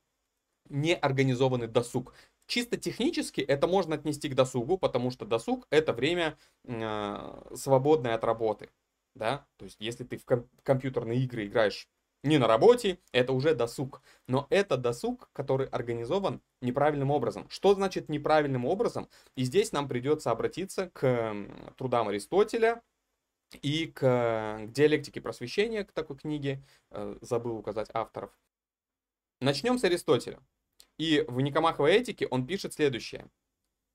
не 0.69 0.95
организованный 0.95 1.67
досуг. 1.67 2.13
Чисто 2.47 2.77
технически 2.77 3.41
это 3.41 3.67
можно 3.67 3.95
отнести 3.95 4.29
к 4.29 4.35
досугу, 4.35 4.77
потому 4.77 5.11
что 5.11 5.25
досуг 5.25 5.67
это 5.69 5.93
время 5.93 6.37
э, 6.63 7.53
свободное 7.55 8.15
от 8.15 8.23
работы. 8.23 8.69
Да? 9.15 9.45
То 9.57 9.65
есть, 9.65 9.77
если 9.79 10.03
ты 10.03 10.17
в 10.17 10.25
ком- 10.25 10.47
компьютерные 10.63 11.19
игры 11.19 11.45
играешь 11.45 11.89
не 12.23 12.37
на 12.37 12.47
работе, 12.47 12.99
это 13.11 13.33
уже 13.33 13.53
досуг. 13.53 14.01
Но 14.27 14.47
это 14.49 14.77
досуг, 14.77 15.29
который 15.33 15.67
организован 15.67 16.41
неправильным 16.61 17.11
образом. 17.11 17.49
Что 17.49 17.73
значит 17.73 18.09
неправильным 18.09 18.65
образом? 18.65 19.09
И 19.35 19.43
здесь 19.43 19.71
нам 19.71 19.87
придется 19.87 20.31
обратиться 20.31 20.89
к 20.93 21.35
трудам 21.77 22.07
Аристотеля 22.07 22.81
и 23.61 23.87
к, 23.87 23.99
к 23.99 24.71
диалектике 24.71 25.21
просвещения, 25.21 25.83
к 25.83 25.91
такой 25.91 26.17
книге, 26.17 26.63
э, 26.91 27.17
забыл 27.21 27.57
указать 27.57 27.89
авторов. 27.93 28.31
Начнем 29.39 29.77
с 29.77 29.83
Аристотеля. 29.83 30.39
И 30.97 31.23
в 31.27 31.41
Никомаховой 31.41 31.95
этике 31.95 32.27
он 32.27 32.45
пишет 32.47 32.73
следующее. 32.73 33.29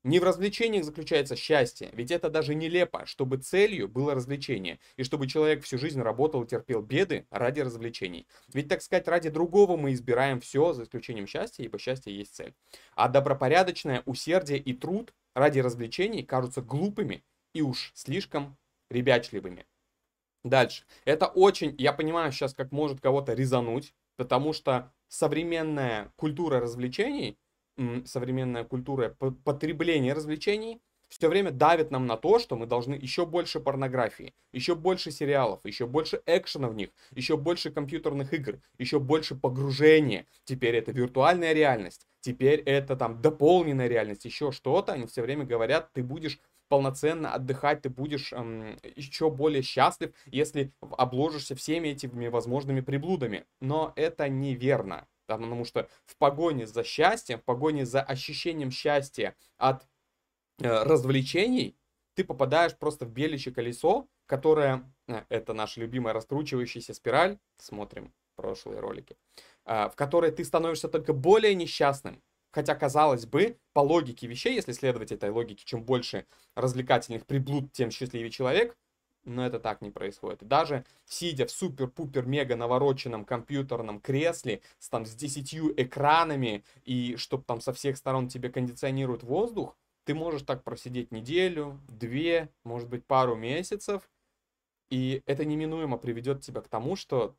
Не 0.05 0.19
в 0.19 0.25
развлечениях 0.25 0.85
заключается 0.85 1.37
счастье, 1.37 1.91
ведь 1.93 2.11
это 2.11 2.29
даже 2.29 2.57
нелепо, 2.57 3.07
чтобы 3.07 3.37
целью 3.37 3.89
было 3.89 4.17
развлечение, 4.17 4.81
и 4.97 5.05
чтобы 5.05 5.29
человек 5.29 5.63
всю 5.63 5.79
жизнь 5.79 6.01
работал 6.01 6.43
и 6.43 6.47
терпел 6.47 6.83
беды 6.83 7.27
ради 7.31 7.61
развлечений. 7.61 8.27
Ведь, 8.53 8.69
так 8.69 8.83
сказать, 8.83 9.07
ради 9.07 9.31
другого 9.31 9.77
мы 9.77 9.93
избираем 9.93 10.41
все, 10.41 10.73
за 10.73 10.83
исключением 10.83 11.29
счастья, 11.29 11.63
ибо 11.63 11.79
счастье 11.79 12.17
есть 12.17 12.35
цель. 12.35 12.53
А 12.97 13.09
добропорядочное 13.09 14.03
усердие 14.05 14.59
и 14.59 14.73
труд 14.73 15.15
ради 15.35 15.61
развлечений 15.61 16.25
кажутся 16.25 16.63
глупыми 16.63 17.23
и 17.55 17.63
уж 17.63 17.93
слишком 17.95 18.57
ребячливыми. 18.91 19.67
Дальше. 20.43 20.85
Это 21.05 21.27
очень, 21.27 21.77
я 21.79 21.93
понимаю 21.93 22.33
сейчас, 22.33 22.55
как 22.55 22.73
может 22.73 23.01
кого-то 23.01 23.35
резануть, 23.35 23.95
потому 24.17 24.53
что 24.53 24.93
современная 25.13 26.11
культура 26.17 26.59
развлечений, 26.59 27.37
современная 28.07 28.65
культура 28.65 29.15
потребления 29.45 30.15
развлечений 30.15 30.81
все 31.11 31.29
время 31.29 31.51
давит 31.51 31.91
нам 31.91 32.07
на 32.07 32.17
то, 32.17 32.39
что 32.39 32.57
мы 32.57 32.65
должны 32.65 32.95
еще 32.95 33.27
больше 33.27 33.61
порнографии, 33.61 34.33
еще 34.53 34.75
больше 34.75 35.11
сериалов, 35.11 35.61
еще 35.65 35.87
больше 35.87 36.23
экшена 36.25 36.71
в 36.71 36.75
них, 36.75 36.89
еще 37.11 37.37
больше 37.37 37.71
компьютерных 37.71 38.33
игр, 38.33 38.61
еще 38.79 38.99
больше 38.99 39.35
погружения. 39.35 40.27
Теперь 40.45 40.77
это 40.77 40.93
виртуальная 40.93 41.53
реальность, 41.53 42.07
теперь 42.21 42.61
это 42.61 42.97
там 42.97 43.21
дополненная 43.21 43.89
реальность, 43.89 44.25
еще 44.25 44.51
что-то. 44.51 44.95
Они 44.95 45.07
все 45.07 45.21
время 45.21 45.45
говорят, 45.45 45.93
ты 45.93 46.03
будешь 46.03 46.41
полноценно 46.73 47.35
отдыхать, 47.35 47.83
ты 47.83 47.91
будешь 47.91 48.33
эм, 48.33 48.79
еще 48.97 49.29
более 49.29 49.61
счастлив, 49.61 50.15
если 50.25 50.73
обложишься 50.81 51.55
всеми 51.55 51.89
этими 51.89 52.29
возможными 52.29 52.81
приблудами. 52.81 53.45
Но 53.61 53.93
это 53.95 54.31
неверно. 54.31 55.07
Потому 55.27 55.67
что 55.67 55.87
в 56.07 56.17
погоне 56.17 56.67
за 56.67 56.83
счастьем, 56.83 57.41
в 57.41 57.43
погоне 57.43 57.85
за 57.85 58.01
ощущением 58.01 58.71
счастья 58.71 59.37
от 59.59 59.87
э, 60.63 60.83
развлечений, 60.85 61.77
ты 62.15 62.25
попадаешь 62.25 62.75
просто 62.75 63.05
в 63.05 63.11
беличье 63.11 63.53
колесо, 63.53 64.09
которое, 64.25 64.91
э, 65.09 65.25
это 65.29 65.53
наша 65.53 65.79
любимая 65.79 66.15
раскручивающаяся 66.15 66.95
спираль, 66.95 67.39
смотрим 67.59 68.15
прошлые 68.35 68.81
ролики, 68.81 69.15
э, 69.67 69.91
в 69.91 69.95
которой 69.95 70.31
ты 70.31 70.43
становишься 70.43 70.89
только 70.89 71.13
более 71.13 71.55
несчастным, 71.55 72.23
Хотя, 72.53 72.75
казалось 72.75 73.27
бы, 73.27 73.59
по 73.73 73.81
логике 73.81 74.27
вещей, 74.27 74.55
если 74.55 74.73
следовать 74.73 75.11
этой 75.11 75.31
логике, 75.31 75.65
чем 75.65 75.83
больше 75.83 76.27
развлекательных 76.55 77.27
приблуд, 77.27 77.73
тем 77.73 77.91
счастливее 77.91 78.31
человек, 78.31 78.77
но 79.25 79.47
это 79.47 79.59
так 79.59 79.81
не 79.81 79.91
происходит. 79.91 80.47
даже 80.47 80.85
сидя 81.07 81.47
в 81.47 81.51
супер-пупер-мега 81.51 82.57
навороченном 82.57 83.25
компьютерном 83.25 84.01
кресле 84.01 84.61
с 84.79 84.89
там 84.89 85.07
с 85.07 85.15
десятью 85.15 85.73
экранами 85.81 86.65
и 86.85 87.17
чтобы 87.17 87.45
там 87.45 87.61
со 87.61 87.73
всех 87.73 87.97
сторон 87.97 88.29
тебе 88.29 88.51
кондиционируют 88.51 89.23
воздух, 89.23 89.77
ты 90.05 90.15
можешь 90.15 90.43
так 90.43 90.65
просидеть 90.65 91.13
неделю, 91.13 91.81
две, 91.89 92.51
может 92.65 92.89
быть 92.89 93.07
пару 93.07 93.37
месяцев, 93.37 94.11
и 94.91 95.23
это 95.25 95.45
неминуемо 95.45 95.97
приведет 95.97 96.43
тебя 96.43 96.61
к 96.61 96.69
тому, 96.69 96.97
что 96.97 97.35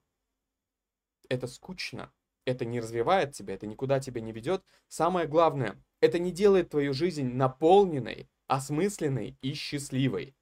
это 1.30 1.48
скучно 1.48 2.12
это 2.46 2.66
не 2.66 2.80
развивает 2.80 3.34
тебя, 3.34 3.54
это 3.54 3.68
никуда 3.68 4.00
тебя 4.00 4.22
не 4.22 4.32
ведет. 4.32 4.64
Самое 4.88 5.28
главное, 5.28 5.82
это 6.02 6.20
не 6.20 6.32
делает 6.32 6.70
твою 6.70 6.94
жизнь 6.94 7.28
наполненной, 7.34 8.30
осмысленной 8.48 9.38
и 9.42 9.54
счастливой. 9.54 10.36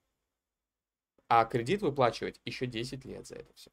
А 1.27 1.45
кредит 1.45 1.81
выплачивать 1.81 2.41
еще 2.43 2.65
10 2.65 3.05
лет 3.05 3.25
за 3.25 3.35
это 3.35 3.53
все. 3.53 3.71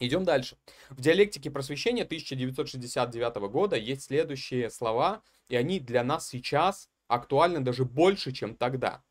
Идем 0.00 0.24
дальше. 0.24 0.56
В 0.90 1.00
диалектике 1.00 1.50
просвещения 1.50 2.02
1969 2.02 3.36
года 3.50 3.76
есть 3.76 4.02
следующие 4.02 4.70
слова, 4.70 5.22
и 5.48 5.56
они 5.56 5.78
для 5.80 6.02
нас 6.02 6.28
сейчас 6.28 6.88
актуальны 7.08 7.60
даже 7.60 7.84
больше, 7.84 8.32
чем 8.32 8.56
тогда. 8.56 9.02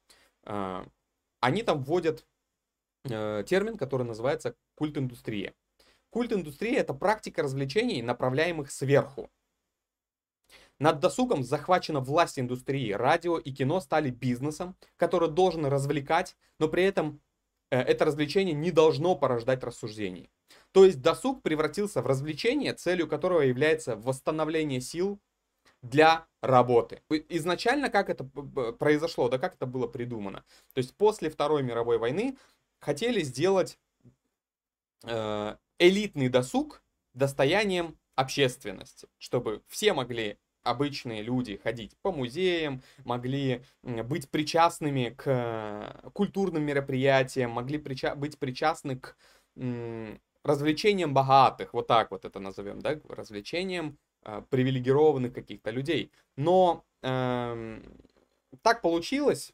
А, 0.43 0.85
они 1.39 1.63
там 1.63 1.83
вводят 1.83 2.25
э, 3.09 3.43
термин, 3.47 3.77
который 3.77 4.05
называется 4.05 4.55
культ 4.75 4.97
индустрия. 4.97 5.53
Культ 6.13 6.31
индустрии– 6.31 6.75
это 6.77 6.93
практика 6.93 7.41
развлечений, 7.41 8.03
направляемых 8.03 8.71
сверху. 8.71 9.31
Над 10.77 10.99
досугом 10.99 11.43
захвачена 11.43 12.01
власть 12.01 12.37
индустрии. 12.37 12.91
Радио 12.91 13.39
и 13.39 13.51
кино 13.51 13.79
стали 13.79 14.11
бизнесом, 14.11 14.75
который 14.95 15.29
должен 15.29 15.65
развлекать, 15.65 16.35
но 16.59 16.67
при 16.67 16.83
этом 16.83 17.19
э, 17.71 17.79
это 17.79 18.05
развлечение 18.05 18.53
не 18.53 18.69
должно 18.69 19.15
порождать 19.15 19.63
рассуждений. 19.63 20.29
То 20.71 20.85
есть 20.85 21.01
досуг 21.01 21.41
превратился 21.41 22.03
в 22.03 22.05
развлечение, 22.05 22.73
целью 22.73 23.07
которого 23.07 23.41
является 23.41 23.95
восстановление 23.95 24.81
сил 24.81 25.19
для 25.81 26.27
работы. 26.41 27.01
Изначально 27.09 27.89
как 27.89 28.11
это 28.11 28.23
произошло, 28.73 29.29
да 29.29 29.39
как 29.39 29.55
это 29.55 29.65
было 29.65 29.87
придумано? 29.87 30.45
То 30.73 30.77
есть 30.77 30.95
после 30.95 31.31
Второй 31.31 31.63
мировой 31.63 31.97
войны 31.97 32.37
хотели 32.79 33.21
сделать 33.21 33.79
э, 35.05 35.55
элитный 35.79 36.29
досуг 36.29 36.83
достоянием 37.13 37.97
общественности, 38.15 39.07
чтобы 39.17 39.63
все 39.67 39.93
могли 39.93 40.37
обычные 40.63 41.21
люди 41.21 41.57
ходить 41.57 41.97
по 42.01 42.11
музеям, 42.11 42.81
могли 43.03 43.63
быть 43.83 44.29
причастными 44.29 45.09
к 45.09 45.23
э, 45.25 46.09
культурным 46.11 46.63
мероприятиям, 46.63 47.51
могли 47.51 47.77
прича- 47.77 48.15
быть 48.15 48.39
причастны 48.39 48.99
к 48.99 49.17
развлечениям 50.43 51.13
богатых, 51.13 51.73
вот 51.73 51.87
так 51.87 52.11
вот 52.11 52.25
это 52.25 52.39
назовем, 52.39 52.81
да, 52.81 52.99
развлечениям 53.07 53.97
э, 54.23 54.41
привилегированных 54.49 55.33
каких-то 55.33 55.69
людей. 55.69 56.11
Но 56.35 56.83
э, 57.01 57.81
так 58.61 58.81
получилось, 58.81 59.53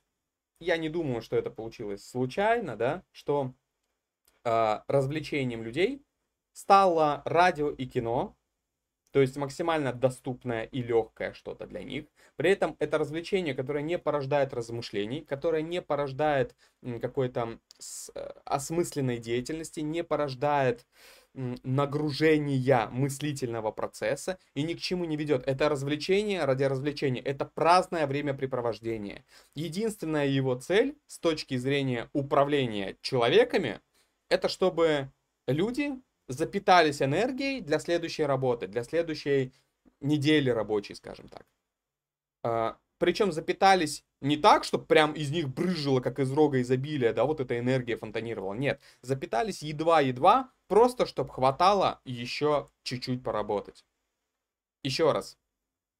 я 0.60 0.78
не 0.78 0.90
думаю, 0.90 1.22
что 1.22 1.36
это 1.36 1.50
получилось 1.50 2.08
случайно, 2.08 2.76
да, 2.76 3.04
что 3.12 3.54
э, 4.46 4.80
развлечением 4.88 5.64
людей 5.64 6.04
стало 6.60 7.22
радио 7.24 7.70
и 7.70 7.86
кино, 7.86 8.36
то 9.12 9.22
есть 9.22 9.38
максимально 9.38 9.94
доступное 9.94 10.66
и 10.66 10.82
легкое 10.84 11.34
что-то 11.34 11.66
для 11.66 11.84
них. 11.84 12.06
При 12.36 12.52
этом 12.52 12.76
это 12.80 12.98
развлечение, 12.98 13.54
которое 13.54 13.82
не 13.82 13.98
порождает 13.98 14.54
размышлений, 14.54 15.22
которое 15.22 15.62
не 15.62 15.82
порождает 15.82 16.56
какой-то 17.02 17.60
э, 18.14 18.30
осмысленной 18.44 19.18
деятельности, 19.20 19.80
не 19.80 20.04
порождает 20.04 20.86
нагружения 21.34 22.88
мыслительного 22.88 23.72
процесса 23.72 24.38
и 24.54 24.64
ни 24.64 24.74
к 24.74 24.80
чему 24.80 25.06
не 25.06 25.16
ведет. 25.16 25.48
Это 25.48 25.70
развлечение 25.70 26.44
ради 26.44 26.64
развлечения, 26.64 27.22
это 27.22 27.46
праздное 27.46 28.06
времяпрепровождение. 28.06 29.24
Единственная 29.56 30.28
его 30.28 30.56
цель 30.56 30.98
с 31.08 31.20
точки 31.20 31.56
зрения 31.56 32.10
управления 32.14 32.98
человеками, 33.02 33.80
это 34.28 34.50
чтобы 34.50 35.12
люди 35.48 35.94
запитались 36.30 37.02
энергией 37.02 37.60
для 37.60 37.80
следующей 37.80 38.24
работы, 38.24 38.68
для 38.68 38.84
следующей 38.84 39.52
недели 40.00 40.50
рабочей, 40.50 40.96
скажем 40.96 41.28
так. 41.28 41.46
А, 42.44 42.78
причем 42.98 43.32
запитались 43.32 44.06
не 44.22 44.38
так, 44.38 44.64
чтобы 44.64 44.86
прям 44.86 45.14
из 45.14 45.32
них 45.32 45.50
брызжило, 45.50 46.00
как 46.00 46.20
из 46.20 46.32
рога 46.32 46.62
изобилия, 46.62 47.12
да, 47.14 47.26
вот 47.26 47.42
эта 47.42 47.60
энергия 47.60 47.98
фонтанировала. 47.98 48.54
Нет, 48.54 48.80
запитались 49.02 49.62
едва-едва, 49.62 50.52
просто 50.68 51.06
чтобы 51.06 51.32
хватало 51.32 52.00
еще 52.06 52.70
чуть-чуть 52.84 53.24
поработать. 53.24 53.84
Еще 54.84 55.12
раз. 55.12 55.38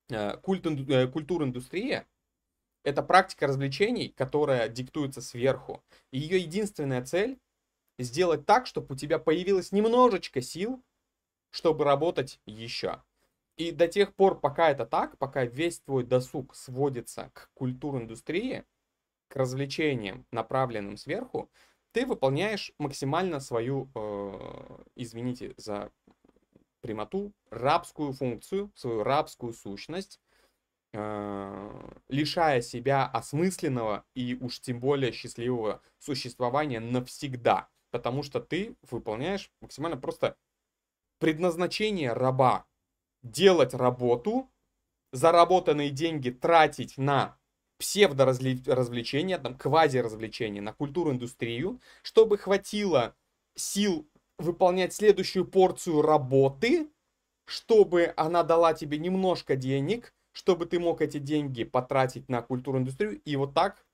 Э, 0.10 0.38
культ, 0.38 0.66
э, 0.66 1.08
культура 1.08 1.46
индустрия 1.46 2.08
это 2.84 3.04
практика 3.04 3.48
развлечений, 3.48 4.10
которая 4.10 4.70
диктуется 4.70 5.22
сверху. 5.22 5.84
Ее 6.12 6.40
единственная 6.40 7.04
цель 7.04 7.40
сделать 8.04 8.46
так, 8.46 8.66
чтобы 8.66 8.96
у 8.96 8.98
тебя 8.98 9.20
появилось 9.20 9.72
немножечко 9.72 10.42
сил, 10.42 10.84
чтобы 11.52 11.84
работать 11.84 12.40
еще. 12.46 13.04
И 13.58 13.72
до 13.72 13.88
тех 13.88 14.16
пор, 14.16 14.40
пока 14.40 14.72
это 14.72 14.86
так, 14.86 15.18
пока 15.18 15.44
весь 15.46 15.82
твой 15.82 16.04
досуг 16.04 16.56
сводится 16.56 17.30
к 17.34 17.50
культуре 17.54 18.04
индустрии, 18.04 18.64
к 19.28 19.36
развлечениям, 19.36 20.26
направленным 20.32 20.98
сверху, 20.98 21.52
ты 21.92 22.06
выполняешь 22.06 22.72
максимально 22.78 23.40
свою, 23.40 23.90
э, 23.96 24.84
извините 24.96 25.54
за 25.58 25.92
прямоту, 26.82 27.34
рабскую 27.50 28.14
функцию, 28.14 28.72
свою 28.76 29.04
рабскую 29.04 29.54
сущность, 29.54 30.22
э, 30.94 32.00
лишая 32.08 32.62
себя 32.62 33.06
осмысленного 33.08 34.06
и 34.16 34.38
уж 34.40 34.62
тем 34.62 34.80
более 34.80 35.12
счастливого 35.12 35.82
существования 35.98 36.80
навсегда. 36.80 37.70
Потому 37.92 38.24
что 38.24 38.40
ты 38.40 38.76
выполняешь 38.90 39.52
максимально 39.62 39.98
просто 39.98 40.36
предназначение 41.20 42.14
раба. 42.14 42.66
Делать 43.24 43.74
работу, 43.74 44.50
заработанные 45.12 45.90
деньги 45.90 46.30
тратить 46.30 46.98
на 46.98 47.38
псевдоразвлечения, 47.80 49.38
там, 49.38 49.58
квази-развлечения, 49.58 50.62
на 50.62 50.74
культуру-индустрию, 50.74 51.82
чтобы 52.02 52.38
хватило 52.38 53.16
сил 53.56 54.08
выполнять 54.38 54.94
следующую 54.94 55.46
порцию 55.46 56.02
работы, 56.02 56.90
чтобы 57.46 58.14
она 58.16 58.44
дала 58.44 58.74
тебе 58.74 58.98
немножко 58.98 59.56
денег, 59.56 60.14
чтобы 60.32 60.66
ты 60.66 60.80
мог 60.80 61.02
эти 61.02 61.18
деньги 61.18 61.64
потратить 61.64 62.30
на 62.30 62.42
культуру-индустрию, 62.42 63.20
и 63.22 63.36
вот 63.36 63.54
так 63.54 63.86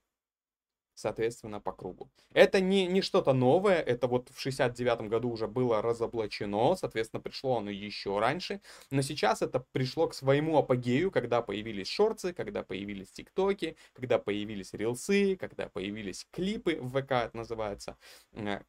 соответственно, 0.96 1.60
по 1.60 1.72
кругу. 1.72 2.10
Это 2.32 2.60
не, 2.60 2.86
не 2.86 3.02
что-то 3.02 3.32
новое, 3.32 3.80
это 3.80 4.08
вот 4.08 4.30
в 4.34 4.40
69 4.40 5.02
году 5.02 5.30
уже 5.30 5.46
было 5.46 5.80
разоблачено, 5.82 6.74
соответственно, 6.74 7.20
пришло 7.20 7.58
оно 7.58 7.70
еще 7.70 8.18
раньше, 8.18 8.60
но 8.90 9.02
сейчас 9.02 9.42
это 9.42 9.60
пришло 9.72 10.08
к 10.08 10.14
своему 10.14 10.56
апогею, 10.58 11.10
когда 11.10 11.42
появились 11.42 11.88
шорты, 11.88 12.32
когда 12.32 12.62
появились 12.62 13.12
тиктоки, 13.12 13.76
когда 13.92 14.18
появились 14.18 14.72
рилсы, 14.72 15.36
когда 15.36 15.68
появились 15.68 16.26
клипы 16.32 16.78
в 16.80 16.90
ВК, 16.90 17.12
это 17.12 17.36
называется, 17.36 17.96
э, 18.32 18.60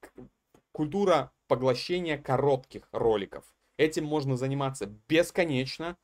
культура 0.73 1.31
поглощения 1.47 2.17
коротких 2.17 2.87
роликов. 2.91 3.45
Этим 3.77 4.03
можно 4.05 4.35
заниматься 4.35 4.85
бесконечно, 5.07 5.97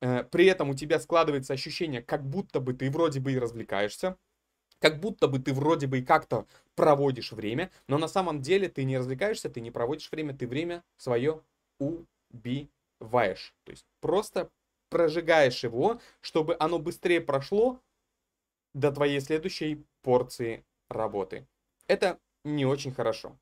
э, 0.00 0.24
при 0.24 0.46
этом 0.46 0.70
у 0.70 0.74
тебя 0.74 0.98
складывается 0.98 1.52
ощущение, 1.52 2.02
как 2.02 2.28
будто 2.28 2.58
бы 2.58 2.74
ты 2.74 2.90
вроде 2.90 3.20
бы 3.20 3.32
и 3.32 3.38
развлекаешься, 3.38 4.16
как 4.80 5.00
будто 5.00 5.28
бы 5.28 5.38
ты 5.38 5.52
вроде 5.52 5.86
бы 5.86 5.98
и 5.98 6.04
как-то 6.04 6.46
проводишь 6.74 7.32
время, 7.32 7.70
но 7.88 7.98
на 7.98 8.08
самом 8.08 8.40
деле 8.40 8.68
ты 8.68 8.84
не 8.84 8.98
развлекаешься, 8.98 9.48
ты 9.48 9.60
не 9.60 9.70
проводишь 9.70 10.10
время, 10.10 10.36
ты 10.36 10.46
время 10.46 10.84
свое 10.96 11.42
убиваешь. 11.78 13.54
То 13.64 13.70
есть 13.72 13.86
просто 14.00 14.50
прожигаешь 14.90 15.62
его, 15.64 16.00
чтобы 16.20 16.56
оно 16.58 16.78
быстрее 16.78 17.20
прошло 17.20 17.80
до 18.74 18.92
твоей 18.92 19.20
следующей 19.20 19.84
порции 20.02 20.64
работы. 20.88 21.46
Это 21.86 22.18
не 22.44 22.64
очень 22.64 22.92
хорошо. 22.92 23.38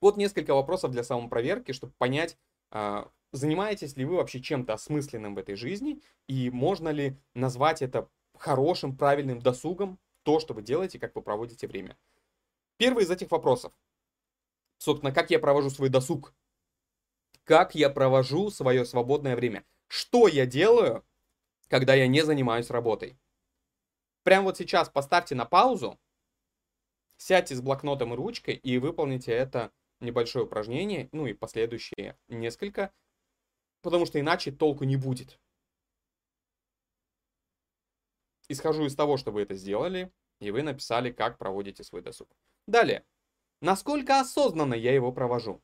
Вот 0.00 0.16
несколько 0.16 0.54
вопросов 0.54 0.92
для 0.92 1.02
самопроверки, 1.02 1.72
чтобы 1.72 1.92
понять, 1.98 2.36
а, 2.70 3.10
занимаетесь 3.32 3.96
ли 3.96 4.04
вы 4.04 4.16
вообще 4.16 4.40
чем-то 4.40 4.74
осмысленным 4.74 5.34
в 5.34 5.38
этой 5.38 5.56
жизни 5.56 6.00
и 6.28 6.50
можно 6.50 6.90
ли 6.90 7.16
назвать 7.34 7.82
это 7.82 8.08
хорошим, 8.38 8.96
правильным 8.96 9.40
досугом, 9.40 9.98
то, 10.26 10.40
что 10.40 10.54
вы 10.54 10.62
делаете, 10.62 10.98
как 10.98 11.14
вы 11.14 11.22
проводите 11.22 11.68
время. 11.68 11.96
Первый 12.78 13.04
из 13.04 13.10
этих 13.12 13.30
вопросов. 13.30 13.72
Собственно, 14.76 15.12
как 15.12 15.30
я 15.30 15.38
провожу 15.38 15.70
свой 15.70 15.88
досуг? 15.88 16.34
Как 17.44 17.76
я 17.76 17.88
провожу 17.90 18.50
свое 18.50 18.84
свободное 18.84 19.36
время? 19.36 19.64
Что 19.86 20.26
я 20.26 20.44
делаю, 20.44 21.06
когда 21.68 21.94
я 21.94 22.08
не 22.08 22.22
занимаюсь 22.22 22.70
работой? 22.70 23.16
Прямо 24.24 24.46
вот 24.46 24.58
сейчас 24.58 24.88
поставьте 24.88 25.36
на 25.36 25.44
паузу, 25.44 25.96
сядьте 27.18 27.54
с 27.54 27.60
блокнотом 27.60 28.12
и 28.12 28.16
ручкой 28.16 28.56
и 28.56 28.78
выполните 28.78 29.30
это 29.30 29.70
небольшое 30.00 30.44
упражнение, 30.44 31.08
ну 31.12 31.28
и 31.28 31.34
последующие 31.34 32.18
несколько, 32.26 32.92
потому 33.80 34.06
что 34.06 34.18
иначе 34.18 34.50
толку 34.50 34.82
не 34.82 34.96
будет 34.96 35.38
исхожу 38.48 38.86
из 38.86 38.94
того, 38.94 39.16
что 39.16 39.30
вы 39.30 39.42
это 39.42 39.54
сделали, 39.54 40.12
и 40.40 40.50
вы 40.50 40.62
написали, 40.62 41.10
как 41.10 41.38
проводите 41.38 41.84
свой 41.84 42.02
досуг. 42.02 42.28
Далее. 42.66 43.04
Насколько 43.60 44.20
осознанно 44.20 44.74
я 44.74 44.92
его 44.92 45.12
провожу? 45.12 45.62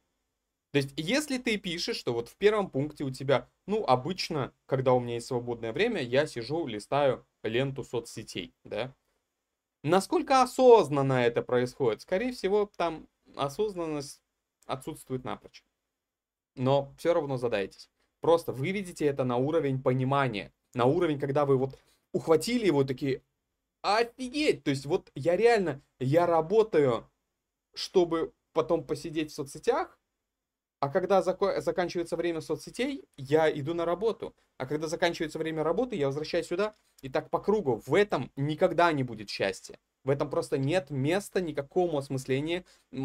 То 0.72 0.78
есть, 0.78 0.94
если 0.96 1.36
ты 1.36 1.58
пишешь, 1.58 1.96
что 1.96 2.14
вот 2.14 2.30
в 2.30 2.36
первом 2.36 2.70
пункте 2.70 3.04
у 3.04 3.10
тебя, 3.10 3.50
ну, 3.66 3.84
обычно, 3.84 4.54
когда 4.64 4.94
у 4.94 5.00
меня 5.00 5.14
есть 5.14 5.26
свободное 5.26 5.72
время, 5.72 6.02
я 6.02 6.26
сижу, 6.26 6.66
листаю 6.66 7.26
ленту 7.42 7.84
соцсетей, 7.84 8.54
да? 8.64 8.94
Насколько 9.82 10.42
осознанно 10.42 11.24
это 11.24 11.42
происходит? 11.42 12.00
Скорее 12.00 12.32
всего, 12.32 12.70
там 12.76 13.06
осознанность 13.36 14.22
отсутствует 14.66 15.24
напрочь. 15.24 15.64
Но 16.54 16.94
все 16.96 17.12
равно 17.12 17.36
задайтесь. 17.36 17.90
Просто 18.20 18.52
выведите 18.52 19.04
это 19.04 19.24
на 19.24 19.36
уровень 19.36 19.82
понимания. 19.82 20.52
На 20.72 20.86
уровень, 20.86 21.18
когда 21.18 21.44
вы 21.44 21.58
вот 21.58 21.78
ухватили 22.12 22.66
его 22.66 22.85
такие, 22.85 23.22
офигеть, 23.83 24.64
то 24.64 24.70
есть 24.70 24.87
вот 24.87 25.11
я 25.14 25.37
реально, 25.37 25.83
я 25.98 26.27
работаю, 26.27 27.11
чтобы 27.75 28.33
потом 28.53 28.85
посидеть 28.85 29.33
в 29.33 29.35
соцсетях, 29.35 29.98
а 30.81 30.88
когда 30.88 31.20
зако- 31.20 31.61
заканчивается 31.61 32.16
время 32.16 32.40
соцсетей, 32.40 33.05
я 33.16 33.51
иду 33.51 33.72
на 33.72 33.85
работу. 33.85 34.35
А 34.59 34.66
когда 34.66 34.88
заканчивается 34.88 35.38
время 35.38 35.62
работы, 35.62 35.94
я 35.94 36.07
возвращаюсь 36.07 36.48
сюда. 36.48 36.75
И 37.03 37.09
так 37.09 37.31
по 37.31 37.38
кругу. 37.38 37.81
В 37.87 37.94
этом 37.94 38.33
никогда 38.35 38.92
не 38.92 39.05
будет 39.05 39.31
счастья. 39.31 39.79
В 40.05 40.11
этом 40.11 40.29
просто 40.29 40.59
нет 40.59 40.90
места 40.90 41.40
никакому 41.40 41.98
осмыслению, 41.98 42.64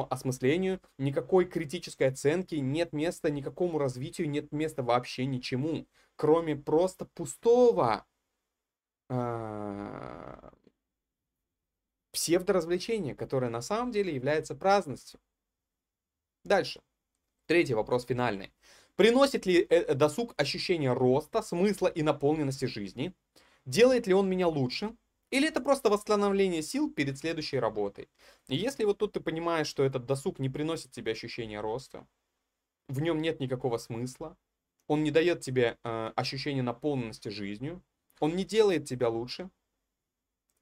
осмыслению, 0.10 0.82
никакой 0.98 1.46
критической 1.46 2.08
оценки, 2.08 2.56
нет 2.56 2.94
места 2.94 3.30
никакому 3.30 3.78
развитию, 3.78 4.28
нет 4.28 4.52
места 4.52 4.82
вообще 4.82 5.28
ничему, 5.28 5.86
кроме 6.16 6.56
просто 6.56 7.06
пустого 7.06 8.08
а, 9.10 10.54
псевдоразвлечение, 12.12 13.16
которое 13.16 13.50
на 13.50 13.62
самом 13.62 13.92
деле 13.92 14.14
является 14.14 14.56
праздностью. 14.56 15.20
Дальше. 16.44 16.82
Третий 17.46 17.74
вопрос 17.74 18.06
финальный. 18.06 18.52
Приносит 18.96 19.46
ли 19.46 19.60
э, 19.62 19.66
э, 19.70 19.94
досуг 19.94 20.34
ощущение 20.38 20.92
роста, 20.94 21.42
смысла 21.42 21.88
и 21.88 22.02
наполненности 22.02 22.66
жизни? 22.66 23.14
Делает 23.66 24.08
ли 24.08 24.14
он 24.14 24.28
меня 24.28 24.48
лучше? 24.48 24.96
Или 25.30 25.50
это 25.50 25.62
просто 25.62 25.90
восстановление 25.90 26.64
сил 26.64 26.92
перед 26.92 27.18
следующей 27.18 27.60
работой? 27.60 28.10
И 28.48 28.56
если 28.56 28.86
вот 28.86 28.98
тут 28.98 29.14
ты 29.14 29.20
понимаешь, 29.20 29.68
что 29.68 29.84
этот 29.84 30.06
досуг 30.06 30.40
не 30.40 30.50
приносит 30.50 30.92
тебе 30.92 31.12
ощущения 31.12 31.62
роста, 31.62 32.08
в 32.88 33.02
нем 33.02 33.22
нет 33.22 33.40
никакого 33.40 33.78
смысла, 33.78 34.36
он 34.88 35.04
не 35.04 35.12
дает 35.12 35.42
тебе 35.42 35.78
э, 35.84 36.12
ощущения 36.16 36.64
наполненности 36.64 37.30
жизнью, 37.30 37.84
он 38.20 38.36
не 38.36 38.44
делает 38.44 38.86
тебя 38.86 39.10
лучше. 39.10 39.50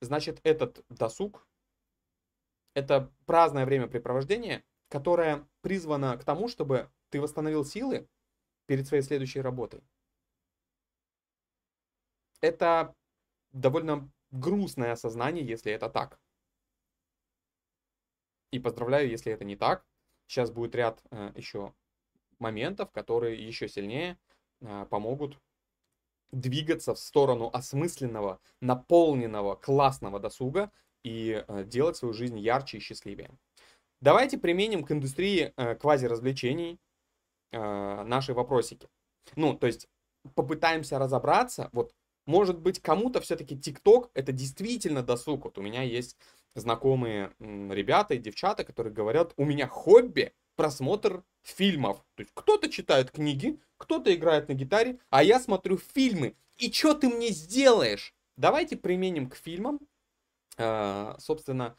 Значит, 0.02 0.39
этот 0.44 0.86
досуг, 0.89 1.48
это 2.74 3.12
праздное 3.26 3.65
времяпрепровождение, 3.65 4.63
которое 4.89 5.48
призвано 5.62 6.18
к 6.18 6.24
тому, 6.24 6.48
чтобы 6.48 6.91
ты 7.10 7.22
восстановил 7.22 7.65
силы 7.65 8.08
перед 8.65 8.88
своей 8.88 9.04
следующей 9.04 9.41
работой. 9.41 9.82
Это 12.41 12.94
довольно 13.52 14.12
грустное 14.32 14.91
осознание, 14.91 15.46
если 15.46 15.72
это 15.72 15.89
так. 15.89 16.20
И 18.52 18.60
поздравляю, 18.60 19.10
если 19.10 19.32
это 19.32 19.46
не 19.46 19.56
так. 19.56 19.86
Сейчас 20.28 20.52
будет 20.52 20.76
ряд 20.76 21.02
э, 21.12 21.32
еще 21.36 21.74
моментов, 22.39 22.91
которые 22.91 23.46
еще 23.46 23.68
сильнее 23.68 24.18
э, 24.62 24.86
помогут 24.89 25.39
двигаться 26.32 26.94
в 26.94 27.00
сторону 27.00 27.50
осмысленного, 27.54 28.40
наполненного, 28.62 29.56
классного 29.56 30.20
досуга 30.20 30.72
и 31.04 31.44
э, 31.48 31.64
делать 31.66 31.98
свою 31.98 32.14
жизнь 32.14 32.40
ярче 32.40 32.78
и 32.78 32.82
счастливее. 32.82 33.32
Давайте 34.02 34.38
применим 34.38 34.84
к 34.84 34.92
индустрии 34.92 35.54
э, 35.56 35.76
квази-развлечений 35.76 36.80
э, 37.52 38.04
наши 38.04 38.34
вопросики. 38.34 38.90
Ну, 39.36 39.56
то 39.56 39.68
есть 39.68 39.88
попытаемся 40.36 41.00
разобраться, 41.00 41.70
вот 41.72 41.94
Может 42.26 42.60
быть, 42.60 42.82
кому-то 42.82 43.22
все-таки 43.22 43.58
ТикТок 43.58 44.10
это 44.14 44.32
действительно 44.32 45.04
досуг. 45.04 45.46
Вот 45.46 45.58
у 45.58 45.62
меня 45.62 45.84
есть 45.84 46.18
знакомые 46.56 47.32
ребята 47.40 48.16
и 48.16 48.20
девчата, 48.20 48.64
которые 48.64 48.94
говорят, 48.94 49.34
у 49.38 49.46
меня 49.46 49.68
хобби 49.68 50.34
просмотр 50.56 51.24
фильмов. 51.46 52.04
То 52.16 52.22
есть 52.22 52.32
кто-то 52.34 52.70
читает 52.70 53.12
книги, 53.12 53.60
кто-то 53.78 54.14
играет 54.14 54.50
на 54.50 54.54
гитаре, 54.54 55.00
а 55.10 55.24
я 55.24 55.40
смотрю 55.40 55.78
фильмы. 55.78 56.36
И 56.58 56.72
что 56.72 56.94
ты 56.94 57.10
мне 57.10 57.30
сделаешь? 57.30 58.14
Давайте 58.38 58.76
применим 58.76 59.30
к 59.30 59.36
фильмам, 59.36 59.80
э, 60.58 61.16
собственно, 61.20 61.78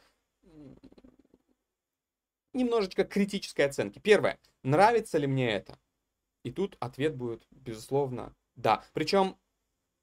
немножечко 2.52 3.04
критической 3.04 3.66
оценки. 3.66 3.98
Первое. 3.98 4.38
Нравится 4.62 5.18
ли 5.18 5.26
мне 5.26 5.50
это? 5.50 5.78
И 6.44 6.50
тут 6.50 6.76
ответ 6.80 7.16
будет, 7.16 7.46
безусловно, 7.50 8.34
да. 8.54 8.84
Причем 8.92 9.36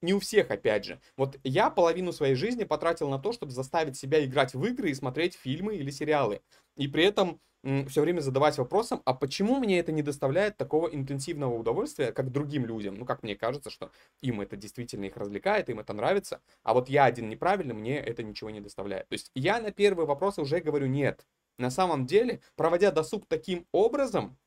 не 0.04 0.14
у 0.14 0.20
всех, 0.20 0.52
опять 0.52 0.86
же. 0.86 1.02
Вот 1.18 1.40
я 1.44 1.70
половину 1.70 2.12
своей 2.12 2.36
жизни 2.36 2.64
потратил 2.64 3.10
на 3.10 3.18
то, 3.18 3.32
чтобы 3.32 3.52
заставить 3.52 3.98
себя 3.98 4.24
играть 4.24 4.54
в 4.54 4.64
игры 4.66 4.92
и 4.92 4.94
смотреть 4.94 5.36
фильмы 5.36 5.76
или 5.76 5.90
сериалы. 5.90 6.42
И 6.76 6.88
при 6.88 7.06
этом 7.06 7.40
все 7.88 8.02
время 8.02 8.20
задавать 8.20 8.58
вопросом, 8.58 9.02
а 9.06 9.14
почему 9.14 9.58
мне 9.58 9.80
это 9.80 9.94
не 9.94 10.02
доставляет 10.02 10.58
такого 10.58 10.90
интенсивного 10.90 11.54
удовольствия, 11.54 12.12
как 12.12 12.30
другим 12.30 12.66
людям? 12.66 12.96
Ну, 12.96 13.06
как 13.06 13.24
мне 13.24 13.38
кажется, 13.38 13.70
что 13.70 13.90
им 14.22 14.42
это 14.42 14.58
действительно 14.58 15.06
их 15.06 15.16
развлекает, 15.16 15.70
им 15.70 15.80
это 15.80 15.94
нравится, 15.94 16.42
а 16.64 16.74
вот 16.74 16.90
я 16.90 17.06
один 17.06 17.30
неправильный, 17.30 17.74
мне 17.74 18.00
это 18.00 18.22
ничего 18.22 18.50
не 18.50 18.60
доставляет. 18.60 19.08
То 19.08 19.14
есть 19.14 19.32
я 19.34 19.62
на 19.62 19.72
первые 19.72 20.06
вопросы 20.06 20.42
уже 20.42 20.60
говорю 20.60 20.88
нет. 20.88 21.26
На 21.58 21.72
самом 21.72 22.06
деле, 22.06 22.42
проводя 22.58 22.92
досуг 22.92 23.28
таким 23.30 23.66
образом, 23.72 24.38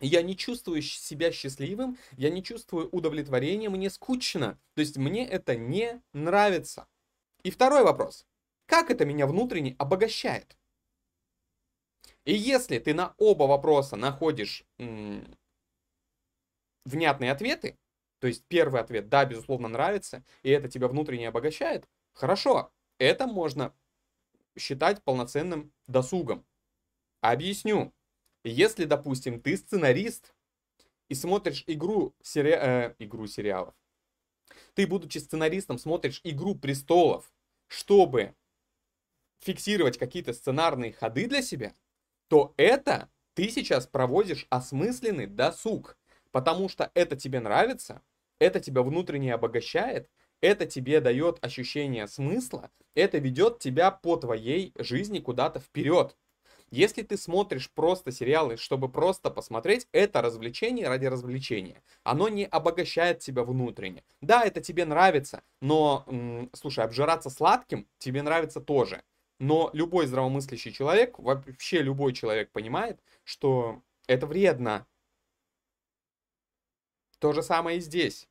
я 0.00 0.22
не 0.22 0.36
чувствую 0.36 0.82
себя 0.82 1.32
счастливым, 1.32 1.98
я 2.12 2.30
не 2.30 2.42
чувствую 2.42 2.88
удовлетворения, 2.90 3.68
мне 3.68 3.90
скучно. 3.90 4.58
То 4.74 4.80
есть 4.80 4.96
мне 4.96 5.26
это 5.26 5.56
не 5.56 6.00
нравится. 6.12 6.86
И 7.42 7.50
второй 7.50 7.82
вопрос. 7.82 8.26
Как 8.66 8.90
это 8.90 9.04
меня 9.04 9.26
внутренне 9.26 9.74
обогащает? 9.78 10.56
И 12.24 12.34
если 12.34 12.78
ты 12.78 12.94
на 12.94 13.14
оба 13.16 13.44
вопроса 13.44 13.96
находишь 13.96 14.64
внятные 16.84 17.32
ответы, 17.32 17.78
то 18.18 18.26
есть 18.26 18.44
первый 18.48 18.80
ответ, 18.80 19.08
да, 19.08 19.24
безусловно, 19.24 19.68
нравится, 19.68 20.24
и 20.42 20.50
это 20.50 20.68
тебя 20.68 20.88
внутренне 20.88 21.28
обогащает, 21.28 21.88
хорошо, 22.12 22.70
это 22.98 23.26
можно 23.26 23.74
считать 24.58 25.02
полноценным 25.02 25.72
досугом. 25.86 26.44
Объясню. 27.20 27.92
Если, 28.48 28.84
допустим, 28.84 29.40
ты 29.40 29.56
сценарист 29.56 30.34
и 31.08 31.14
смотришь 31.14 31.64
игру, 31.66 32.14
сери... 32.22 32.52
э, 32.52 32.94
игру 32.98 33.26
сериалов, 33.26 33.74
ты, 34.74 34.86
будучи 34.86 35.18
сценаристом, 35.18 35.78
смотришь 35.78 36.20
«Игру 36.24 36.54
престолов», 36.54 37.32
чтобы 37.66 38.34
фиксировать 39.40 39.98
какие-то 39.98 40.32
сценарные 40.32 40.92
ходы 40.92 41.26
для 41.28 41.42
себя, 41.42 41.74
то 42.28 42.54
это 42.56 43.10
ты 43.34 43.50
сейчас 43.50 43.86
проводишь 43.86 44.46
осмысленный 44.50 45.26
досуг, 45.26 45.96
потому 46.30 46.68
что 46.68 46.90
это 46.94 47.16
тебе 47.16 47.40
нравится, 47.40 48.02
это 48.38 48.60
тебя 48.60 48.82
внутренне 48.82 49.34
обогащает, 49.34 50.10
это 50.40 50.66
тебе 50.66 51.00
дает 51.00 51.44
ощущение 51.44 52.06
смысла, 52.06 52.70
это 52.94 53.18
ведет 53.18 53.58
тебя 53.58 53.90
по 53.90 54.16
твоей 54.16 54.72
жизни 54.76 55.18
куда-то 55.18 55.60
вперед. 55.60 56.16
Если 56.70 57.02
ты 57.02 57.16
смотришь 57.16 57.70
просто 57.70 58.12
сериалы, 58.12 58.56
чтобы 58.56 58.90
просто 58.90 59.30
посмотреть, 59.30 59.88
это 59.92 60.20
развлечение 60.20 60.88
ради 60.88 61.06
развлечения. 61.06 61.82
Оно 62.02 62.28
не 62.28 62.44
обогащает 62.44 63.20
тебя 63.20 63.42
внутренне. 63.42 64.04
Да, 64.20 64.44
это 64.44 64.60
тебе 64.60 64.84
нравится, 64.84 65.42
но, 65.60 66.04
слушай, 66.52 66.84
обжираться 66.84 67.30
сладким 67.30 67.88
тебе 67.98 68.22
нравится 68.22 68.60
тоже. 68.60 69.02
Но 69.38 69.70
любой 69.72 70.06
здравомыслящий 70.06 70.72
человек, 70.72 71.18
вообще 71.18 71.80
любой 71.80 72.12
человек 72.12 72.50
понимает, 72.50 73.00
что 73.24 73.82
это 74.06 74.26
вредно. 74.26 74.86
То 77.18 77.32
же 77.32 77.42
самое 77.42 77.78
и 77.78 77.80
здесь. 77.80 78.28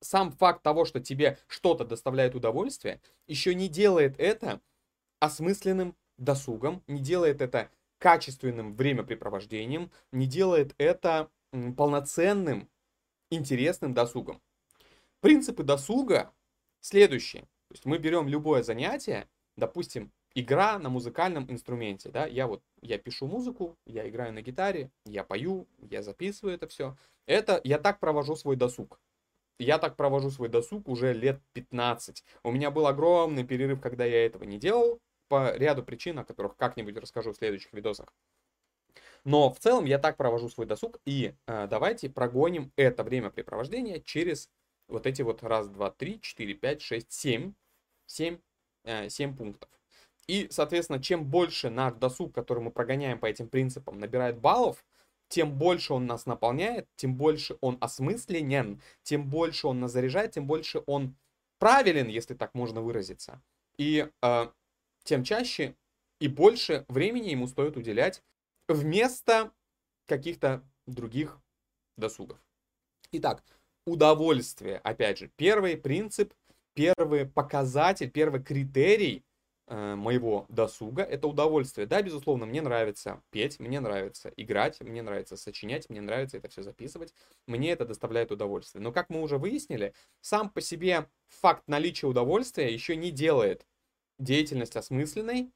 Сам 0.00 0.32
факт 0.32 0.62
того, 0.62 0.84
что 0.84 1.00
тебе 1.00 1.38
что-то 1.46 1.84
доставляет 1.84 2.34
удовольствие, 2.34 3.00
еще 3.26 3.54
не 3.54 3.68
делает 3.68 4.18
это 4.18 4.60
осмысленным 5.18 5.94
досугом, 6.20 6.82
не 6.86 7.00
делает 7.00 7.40
это 7.40 7.70
качественным 7.98 8.74
времяпрепровождением, 8.74 9.90
не 10.12 10.26
делает 10.26 10.74
это 10.78 11.28
полноценным, 11.76 12.68
интересным 13.30 13.94
досугом. 13.94 14.40
Принципы 15.20 15.64
досуга 15.64 16.32
следующие. 16.80 17.42
То 17.42 17.74
есть 17.74 17.84
мы 17.84 17.98
берем 17.98 18.28
любое 18.28 18.62
занятие, 18.62 19.28
допустим, 19.56 20.12
игра 20.34 20.78
на 20.78 20.88
музыкальном 20.88 21.50
инструменте, 21.50 22.10
да, 22.10 22.26
я 22.26 22.46
вот, 22.46 22.62
я 22.80 22.98
пишу 22.98 23.26
музыку, 23.26 23.76
я 23.86 24.08
играю 24.08 24.32
на 24.32 24.42
гитаре, 24.42 24.90
я 25.04 25.24
пою, 25.24 25.66
я 25.78 26.02
записываю 26.02 26.54
это 26.54 26.68
все. 26.68 26.96
Это, 27.26 27.60
я 27.64 27.78
так 27.78 28.00
провожу 28.00 28.34
свой 28.36 28.56
досуг. 28.56 29.00
Я 29.58 29.78
так 29.78 29.96
провожу 29.96 30.30
свой 30.30 30.48
досуг 30.48 30.88
уже 30.88 31.12
лет 31.12 31.40
15. 31.52 32.24
У 32.42 32.50
меня 32.50 32.70
был 32.70 32.86
огромный 32.86 33.44
перерыв, 33.44 33.80
когда 33.80 34.04
я 34.04 34.24
этого 34.24 34.44
не 34.44 34.58
делал, 34.58 35.00
по 35.30 35.56
ряду 35.56 35.84
причин, 35.84 36.18
о 36.18 36.24
которых 36.24 36.56
как-нибудь 36.56 36.96
расскажу 36.96 37.32
в 37.32 37.36
следующих 37.36 37.72
видосах. 37.72 38.12
Но 39.24 39.52
в 39.52 39.58
целом 39.60 39.84
я 39.84 39.98
так 39.98 40.16
провожу 40.16 40.48
свой 40.48 40.66
досуг, 40.66 40.98
и 41.04 41.34
э, 41.46 41.68
давайте 41.68 42.10
прогоним 42.10 42.72
это 42.74 43.04
времяпрепровождение 43.04 44.02
через 44.02 44.50
вот 44.88 45.06
эти 45.06 45.22
вот 45.22 45.44
раз, 45.44 45.68
два, 45.68 45.90
три, 45.90 46.20
четыре, 46.20 46.54
пять, 46.54 46.82
шесть, 46.82 47.12
семь, 47.12 47.54
семь, 48.06 48.38
э, 48.82 49.08
семь 49.08 49.36
пунктов. 49.36 49.70
И, 50.26 50.48
соответственно, 50.50 51.00
чем 51.00 51.24
больше 51.24 51.70
наш 51.70 51.94
досуг, 51.94 52.34
который 52.34 52.62
мы 52.64 52.72
прогоняем 52.72 53.20
по 53.20 53.26
этим 53.26 53.48
принципам, 53.48 54.00
набирает 54.00 54.38
баллов, 54.38 54.84
тем 55.28 55.56
больше 55.56 55.94
он 55.94 56.06
нас 56.06 56.26
наполняет, 56.26 56.88
тем 56.96 57.14
больше 57.14 57.56
он 57.60 57.78
осмысленен, 57.80 58.82
тем 59.04 59.30
больше 59.30 59.68
он 59.68 59.78
нас 59.78 59.92
заряжает, 59.92 60.32
тем 60.32 60.48
больше 60.48 60.82
он 60.86 61.14
правилен, 61.58 62.08
если 62.08 62.34
так 62.34 62.54
можно 62.54 62.80
выразиться. 62.80 63.40
И 63.76 64.08
э, 64.22 64.48
тем 65.10 65.24
чаще 65.24 65.74
и 66.20 66.28
больше 66.28 66.84
времени 66.86 67.30
ему 67.30 67.48
стоит 67.48 67.76
уделять 67.76 68.22
вместо 68.68 69.50
каких-то 70.06 70.62
других 70.86 71.40
досугов. 71.96 72.38
Итак, 73.10 73.42
удовольствие, 73.84 74.78
опять 74.78 75.18
же, 75.18 75.32
первый 75.34 75.76
принцип, 75.76 76.32
первый 76.74 77.26
показатель, 77.26 78.08
первый 78.08 78.40
критерий 78.40 79.24
э, 79.66 79.96
моего 79.96 80.46
досуга 80.48 81.02
это 81.02 81.26
удовольствие. 81.26 81.88
Да, 81.88 82.00
безусловно, 82.02 82.46
мне 82.46 82.62
нравится 82.62 83.20
петь, 83.30 83.58
мне 83.58 83.80
нравится 83.80 84.32
играть, 84.36 84.80
мне 84.80 85.02
нравится 85.02 85.36
сочинять, 85.36 85.90
мне 85.90 86.00
нравится 86.00 86.36
это 86.36 86.48
все 86.48 86.62
записывать, 86.62 87.14
мне 87.48 87.72
это 87.72 87.84
доставляет 87.84 88.30
удовольствие. 88.30 88.80
Но 88.80 88.92
как 88.92 89.10
мы 89.10 89.22
уже 89.22 89.38
выяснили, 89.38 89.92
сам 90.20 90.50
по 90.50 90.60
себе 90.60 91.08
факт 91.26 91.64
наличия 91.66 92.06
удовольствия 92.06 92.72
еще 92.72 92.94
не 92.94 93.10
делает 93.10 93.66
деятельность 94.20 94.76
осмысленной, 94.76 95.52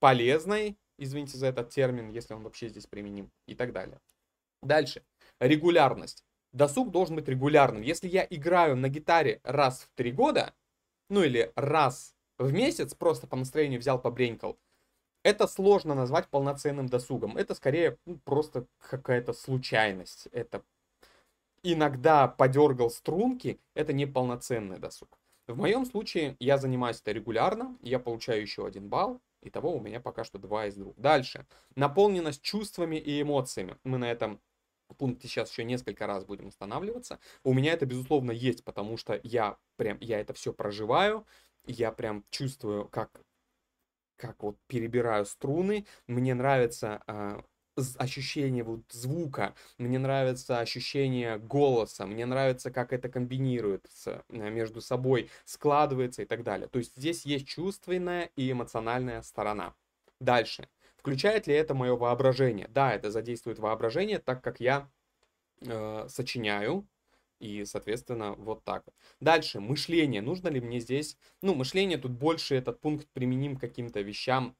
полезной, 0.00 0.76
извините 0.98 1.38
за 1.38 1.46
этот 1.46 1.70
термин, 1.70 2.10
если 2.10 2.34
он 2.34 2.42
вообще 2.42 2.68
здесь 2.68 2.86
применим, 2.86 3.30
и 3.46 3.54
так 3.54 3.72
далее. 3.72 4.00
Дальше. 4.62 5.02
Регулярность. 5.38 6.24
Досуг 6.52 6.90
должен 6.90 7.16
быть 7.16 7.28
регулярным. 7.28 7.82
Если 7.82 8.08
я 8.08 8.26
играю 8.28 8.76
на 8.76 8.88
гитаре 8.88 9.40
раз 9.44 9.82
в 9.82 9.90
три 9.94 10.12
года, 10.12 10.52
ну 11.08 11.22
или 11.22 11.52
раз 11.54 12.14
в 12.38 12.52
месяц, 12.52 12.94
просто 12.94 13.26
по 13.26 13.36
настроению 13.36 13.80
взял, 13.80 14.00
побренькал, 14.00 14.58
это 15.22 15.46
сложно 15.46 15.94
назвать 15.94 16.28
полноценным 16.28 16.88
досугом. 16.88 17.36
Это 17.36 17.54
скорее 17.54 17.98
ну, 18.06 18.18
просто 18.18 18.66
какая-то 18.78 19.32
случайность. 19.32 20.26
Это 20.32 20.62
иногда 21.62 22.26
подергал 22.26 22.90
струнки, 22.90 23.60
это 23.74 23.92
не 23.92 24.06
полноценный 24.06 24.78
досуг. 24.78 25.19
В 25.50 25.56
моем 25.56 25.84
случае 25.84 26.36
я 26.38 26.58
занимаюсь 26.58 27.00
это 27.00 27.12
регулярно, 27.12 27.76
я 27.82 27.98
получаю 27.98 28.40
еще 28.40 28.66
один 28.66 28.88
балл, 28.88 29.20
Итого 29.42 29.74
у 29.74 29.80
меня 29.80 30.00
пока 30.00 30.24
что 30.24 30.38
2 30.38 30.66
из 30.66 30.74
2. 30.74 30.92
Дальше. 30.96 31.46
Наполненность 31.74 32.42
чувствами 32.42 32.96
и 32.96 33.22
эмоциями. 33.22 33.78
Мы 33.84 33.98
на 33.98 34.10
этом 34.10 34.40
пункте 34.98 35.28
сейчас 35.28 35.50
еще 35.50 35.64
несколько 35.64 36.06
раз 36.06 36.24
будем 36.24 36.48
останавливаться. 36.48 37.20
У 37.42 37.54
меня 37.54 37.72
это, 37.72 37.86
безусловно, 37.86 38.32
есть, 38.32 38.64
потому 38.64 38.96
что 38.96 39.18
я 39.22 39.56
прям, 39.76 39.98
я 40.00 40.20
это 40.20 40.34
все 40.34 40.52
проживаю, 40.52 41.26
я 41.64 41.92
прям 41.92 42.24
чувствую, 42.30 42.88
как, 42.88 43.22
как 44.16 44.42
вот 44.42 44.58
перебираю 44.66 45.24
струны. 45.24 45.86
Мне 46.06 46.34
нравится 46.34 47.02
э, 47.06 47.40
ощущение 47.98 48.62
вот 48.64 48.82
звука, 48.90 49.54
мне 49.78 49.98
нравится 49.98 50.60
ощущение 50.60 51.38
голоса, 51.38 52.06
мне 52.06 52.26
нравится, 52.26 52.70
как 52.70 52.92
это 52.92 53.08
комбинируется 53.08 54.24
э, 54.28 54.50
между 54.50 54.80
собой, 54.80 55.30
складывается 55.44 56.22
и 56.22 56.24
так 56.26 56.42
далее. 56.42 56.68
То 56.68 56.78
есть 56.78 56.96
здесь 56.96 57.24
есть 57.26 57.46
чувственная 57.48 58.30
и 58.36 58.50
эмоциональная 58.52 59.22
сторона. 59.22 59.74
Дальше. 60.20 60.68
Включает 60.96 61.46
ли 61.46 61.54
это 61.54 61.74
мое 61.74 61.96
воображение? 61.96 62.68
Да, 62.68 62.92
это 62.94 63.10
задействует 63.10 63.58
воображение, 63.58 64.18
так 64.18 64.42
как 64.44 64.60
я 64.60 64.90
э, 65.62 66.06
сочиняю, 66.08 66.86
И, 67.40 67.64
соответственно, 67.64 68.34
вот 68.34 68.64
так. 68.64 68.84
Дальше, 69.20 69.60
мышление. 69.60 70.20
Нужно 70.22 70.48
ли 70.48 70.60
мне 70.60 70.78
здесь... 70.78 71.16
Ну, 71.42 71.54
мышление 71.54 71.98
тут 71.98 72.12
больше 72.12 72.54
этот 72.54 72.80
пункт 72.80 73.08
применим 73.12 73.56
к 73.56 73.60
каким-то 73.60 74.00
вещам 74.02 74.56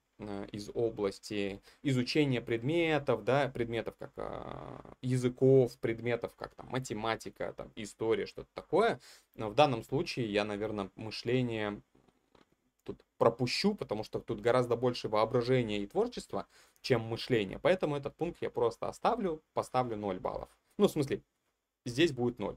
из 0.53 0.71
области 0.75 1.63
изучения 1.83 2.41
предметов, 2.41 3.25
да, 3.25 3.49
предметов 3.49 3.97
как 3.99 4.13
э, 4.17 4.95
языков, 5.03 5.79
предметов 5.79 6.35
как 6.37 6.55
там 6.55 6.69
математика, 6.69 7.53
там 7.57 7.71
история, 7.77 8.27
что-то 8.27 8.49
такое. 8.55 9.01
Но 9.35 9.51
в 9.51 9.55
данном 9.55 9.85
случае 9.85 10.33
я, 10.33 10.45
наверное, 10.45 10.91
мышление 10.95 11.81
тут 12.85 13.03
пропущу, 13.19 13.75
потому 13.75 14.05
что 14.05 14.21
тут 14.21 14.41
гораздо 14.41 14.77
больше 14.77 15.09
воображения 15.09 15.79
и 15.79 15.87
творчества, 15.87 16.47
чем 16.81 17.03
мышления. 17.03 17.59
Поэтому 17.59 17.97
этот 17.97 18.17
пункт 18.17 18.39
я 18.41 18.51
просто 18.51 18.89
оставлю, 18.89 19.43
поставлю 19.53 19.97
0 19.97 20.19
баллов. 20.19 20.49
Ну, 20.79 20.89
в 20.89 20.91
смысле, 20.91 21.23
здесь 21.85 22.13
будет 22.13 22.39
0. 22.39 22.57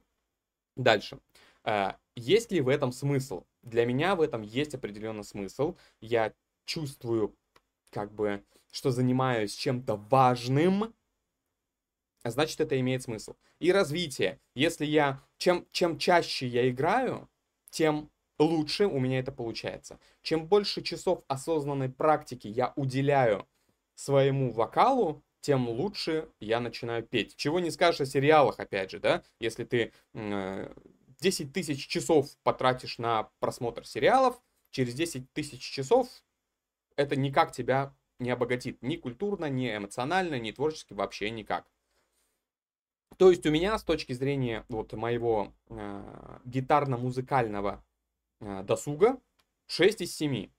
Дальше. 0.76 1.20
А, 1.64 1.98
есть 2.16 2.52
ли 2.52 2.62
в 2.62 2.68
этом 2.68 2.92
смысл? 2.92 3.46
Для 3.62 3.86
меня 3.86 4.16
в 4.16 4.22
этом 4.22 4.42
есть 4.42 4.74
определенный 4.74 5.24
смысл. 5.24 5.76
Я 6.02 6.34
чувствую, 6.66 7.36
как 7.94 8.14
бы, 8.14 8.44
что 8.72 8.92
занимаюсь 8.92 9.54
чем-то 9.54 9.96
важным, 9.96 10.94
значит, 12.24 12.60
это 12.60 12.80
имеет 12.80 13.04
смысл. 13.04 13.36
И 13.60 13.72
развитие. 13.72 14.40
Если 14.56 14.86
я, 14.86 15.22
чем, 15.38 15.68
чем 15.72 15.98
чаще 15.98 16.48
я 16.48 16.70
играю, 16.70 17.30
тем 17.70 18.10
лучше 18.40 18.88
у 18.88 19.00
меня 19.00 19.20
это 19.20 19.32
получается. 19.32 20.00
Чем 20.22 20.48
больше 20.48 20.82
часов 20.82 21.24
осознанной 21.28 21.90
практики 21.90 22.48
я 22.48 22.74
уделяю 22.76 23.48
своему 23.96 24.52
вокалу, 24.52 25.24
тем 25.42 25.70
лучше 25.70 26.30
я 26.40 26.60
начинаю 26.60 27.04
петь. 27.04 27.36
Чего 27.36 27.60
не 27.60 27.70
скажешь 27.70 28.02
о 28.02 28.06
сериалах, 28.06 28.60
опять 28.60 28.92
же, 28.92 29.00
да? 29.00 29.24
Если 29.40 29.66
ты 29.66 29.92
э, 30.14 30.74
10 31.20 31.54
тысяч 31.54 31.88
часов 31.88 32.30
потратишь 32.44 32.98
на 32.98 33.30
просмотр 33.40 33.86
сериалов, 33.86 34.42
через 34.72 34.94
10 34.96 35.32
тысяч 35.34 35.62
часов 35.62 36.08
это 36.96 37.16
никак 37.16 37.52
тебя 37.52 37.94
не 38.20 38.32
обогатит. 38.32 38.82
Ни 38.82 38.96
культурно, 38.96 39.50
ни 39.50 39.76
эмоционально, 39.76 40.40
ни 40.40 40.52
творчески, 40.52 40.94
вообще 40.94 41.30
никак. 41.30 41.68
То 43.18 43.30
есть 43.30 43.46
у 43.46 43.52
меня 43.52 43.78
с 43.78 43.84
точки 43.84 44.14
зрения 44.14 44.66
вот 44.70 44.94
моего 44.94 45.54
э, 45.70 46.40
гитарно-музыкального 46.46 47.84
э, 48.42 48.64
досуга 48.64 49.20
6 49.68 50.02
из 50.02 50.16
7. 50.16 50.50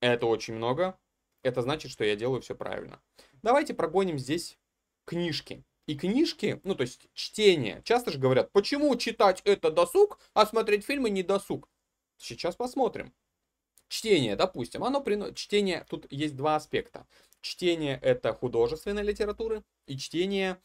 Это 0.00 0.26
очень 0.26 0.54
много. 0.54 0.98
Это 1.42 1.62
значит, 1.62 1.90
что 1.90 2.04
я 2.04 2.16
делаю 2.16 2.42
все 2.42 2.54
правильно. 2.54 3.00
Давайте 3.42 3.72
прогоним 3.72 4.18
здесь 4.18 4.58
книжки. 5.04 5.64
И 5.86 5.96
книжки, 5.96 6.60
ну 6.64 6.74
то 6.74 6.82
есть 6.82 7.08
чтение. 7.14 7.80
Часто 7.84 8.10
же 8.10 8.18
говорят, 8.18 8.50
почему 8.50 8.94
читать 8.96 9.40
это 9.44 9.70
досуг, 9.70 10.18
а 10.34 10.44
смотреть 10.44 10.84
фильмы 10.84 11.10
не 11.10 11.22
досуг. 11.22 11.68
Сейчас 12.18 12.56
посмотрим. 12.56 13.14
Чтение, 13.88 14.36
допустим, 14.36 14.84
оно 14.84 15.00
приносит... 15.00 15.36
Чтение, 15.36 15.84
тут 15.88 16.06
есть 16.10 16.36
два 16.36 16.56
аспекта. 16.56 17.06
Чтение 17.40 17.98
это 18.02 18.32
художественной 18.32 19.02
литературы 19.02 19.62
и 19.86 19.96
чтение 19.96 20.58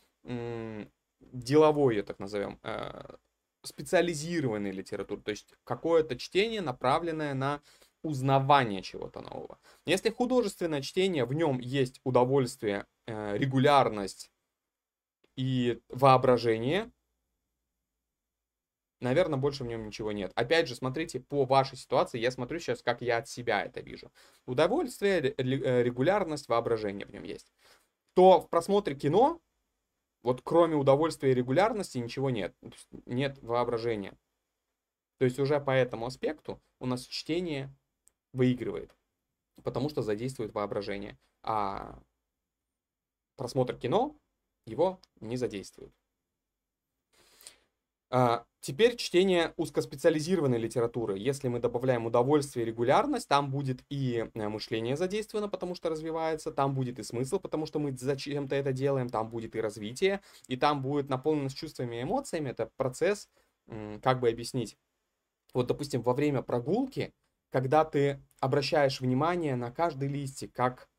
деловое, 1.19 2.03
так 2.03 2.19
назовем, 2.19 2.59
э- 2.63 3.15
специализированной 3.63 4.71
литературы. 4.71 5.21
То 5.21 5.31
есть 5.31 5.53
какое-то 5.63 6.17
чтение, 6.17 6.61
направленное 6.61 7.33
на 7.33 7.61
узнавание 8.03 8.81
чего-то 8.81 9.21
нового. 9.21 9.59
Если 9.85 10.09
художественное 10.09 10.81
чтение, 10.81 11.25
в 11.25 11.33
нем 11.33 11.59
есть 11.59 12.01
удовольствие, 12.03 12.87
э, 13.05 13.37
регулярность 13.37 14.31
и 15.35 15.79
воображение, 15.89 16.91
наверное, 19.01 19.37
больше 19.37 19.63
в 19.63 19.67
нем 19.67 19.85
ничего 19.85 20.11
нет. 20.11 20.31
Опять 20.35 20.67
же, 20.67 20.75
смотрите, 20.75 21.19
по 21.19 21.45
вашей 21.45 21.77
ситуации, 21.77 22.19
я 22.19 22.31
смотрю 22.31 22.59
сейчас, 22.59 22.81
как 22.81 23.01
я 23.01 23.17
от 23.17 23.27
себя 23.27 23.63
это 23.63 23.81
вижу. 23.81 24.11
Удовольствие, 24.45 25.33
э, 25.37 25.83
регулярность, 25.83 26.47
воображение 26.47 27.05
в 27.05 27.11
нем 27.11 27.23
есть. 27.23 27.51
То 28.13 28.39
в 28.39 28.49
просмотре 28.49 28.95
кино, 28.95 29.41
вот 30.23 30.41
кроме 30.43 30.75
удовольствия 30.75 31.31
и 31.31 31.35
регулярности, 31.35 31.97
ничего 31.97 32.29
нет. 32.29 32.55
Нет 33.05 33.39
воображения. 33.41 34.13
То 35.17 35.25
есть 35.25 35.39
уже 35.39 35.59
по 35.59 35.71
этому 35.71 36.05
аспекту 36.05 36.61
у 36.79 36.85
нас 36.85 37.05
чтение 37.05 37.73
выигрывает, 38.33 38.95
потому 39.63 39.89
что 39.89 40.01
задействует 40.01 40.53
воображение. 40.53 41.17
А 41.43 41.99
просмотр 43.35 43.75
кино 43.75 44.15
его 44.65 44.99
не 45.19 45.37
задействует. 45.37 45.91
А, 48.11 48.45
теперь 48.59 48.97
чтение 48.97 49.53
узкоспециализированной 49.57 50.57
литературы. 50.57 51.17
Если 51.17 51.47
мы 51.47 51.59
добавляем 51.59 52.05
удовольствие 52.05 52.65
и 52.65 52.69
регулярность, 52.69 53.27
там 53.27 53.49
будет 53.49 53.83
и 53.89 54.29
э, 54.33 54.47
мышление 54.49 54.97
задействовано, 54.97 55.47
потому 55.47 55.75
что 55.75 55.89
развивается, 55.89 56.51
там 56.51 56.75
будет 56.75 56.99
и 56.99 57.03
смысл, 57.03 57.39
потому 57.39 57.65
что 57.65 57.79
мы 57.79 57.95
зачем-то 57.97 58.55
это 58.55 58.73
делаем, 58.73 59.09
там 59.09 59.29
будет 59.29 59.55
и 59.55 59.61
развитие, 59.61 60.21
и 60.47 60.57
там 60.57 60.81
будет 60.81 61.09
наполненность 61.09 61.57
чувствами 61.57 61.95
и 61.95 62.03
эмоциями. 62.03 62.49
Это 62.49 62.69
процесс, 62.77 63.29
как 64.03 64.19
бы 64.19 64.29
объяснить. 64.29 64.77
Вот, 65.53 65.67
допустим, 65.67 66.01
во 66.01 66.13
время 66.13 66.41
прогулки 66.41 67.13
когда 67.51 67.83
ты 67.83 68.23
обращаешь 68.39 69.01
внимание 69.01 69.55
на 69.55 69.71
каждый 69.71 70.07
листик, 70.07 70.53
как 70.53 70.89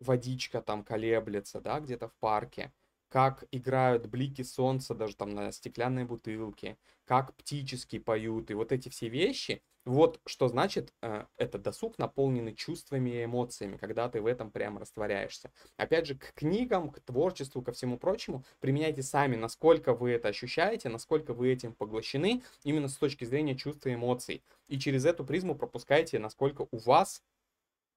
водичка 0.00 0.60
там 0.60 0.82
колеблется, 0.82 1.60
да, 1.60 1.78
где-то 1.80 2.08
в 2.08 2.14
парке, 2.16 2.72
как 3.10 3.44
играют 3.50 4.06
блики 4.06 4.42
солнца 4.42 4.94
даже 4.94 5.16
там 5.16 5.30
на 5.30 5.52
стеклянной 5.52 6.04
бутылке, 6.04 6.78
как 7.04 7.34
птически 7.34 7.98
поют, 7.98 8.50
и 8.50 8.54
вот 8.54 8.72
эти 8.72 8.88
все 8.88 9.08
вещи, 9.08 9.62
вот 9.84 10.20
что 10.26 10.48
значит 10.48 10.92
э, 11.02 11.24
это 11.36 11.58
досуг, 11.58 11.98
наполненный 11.98 12.54
чувствами 12.54 13.10
и 13.10 13.24
эмоциями, 13.24 13.76
когда 13.76 14.08
ты 14.08 14.20
в 14.20 14.26
этом 14.26 14.50
прямо 14.50 14.80
растворяешься. 14.80 15.50
Опять 15.76 16.06
же, 16.06 16.14
к 16.14 16.34
книгам, 16.34 16.90
к 16.90 17.00
творчеству, 17.00 17.62
ко 17.62 17.72
всему 17.72 17.98
прочему, 17.98 18.44
применяйте 18.60 19.02
сами, 19.02 19.36
насколько 19.36 19.94
вы 19.94 20.10
это 20.10 20.28
ощущаете, 20.28 20.88
насколько 20.88 21.32
вы 21.32 21.50
этим 21.50 21.74
поглощены, 21.74 22.42
именно 22.62 22.88
с 22.88 22.96
точки 22.96 23.24
зрения 23.24 23.56
чувств 23.56 23.86
и 23.86 23.94
эмоций. 23.94 24.44
И 24.68 24.78
через 24.78 25.04
эту 25.04 25.24
призму 25.24 25.56
пропускайте, 25.56 26.18
насколько 26.18 26.68
у 26.70 26.78
вас 26.78 27.22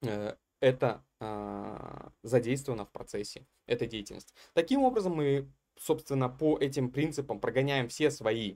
э, 0.02 0.36
это 0.63 1.04
э, 1.19 2.10
задействовано 2.23 2.86
в 2.86 2.91
процессе 2.91 3.45
этой 3.65 3.86
деятельности. 3.86 4.34
Таким 4.54 4.84
образом, 4.84 5.13
мы, 5.13 5.52
собственно, 5.78 6.30
по 6.30 6.58
этим 6.58 6.89
принципам 6.89 7.41
прогоняем 7.41 7.89
все 7.89 8.10
свои 8.10 8.56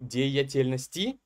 деятельности 0.00 1.20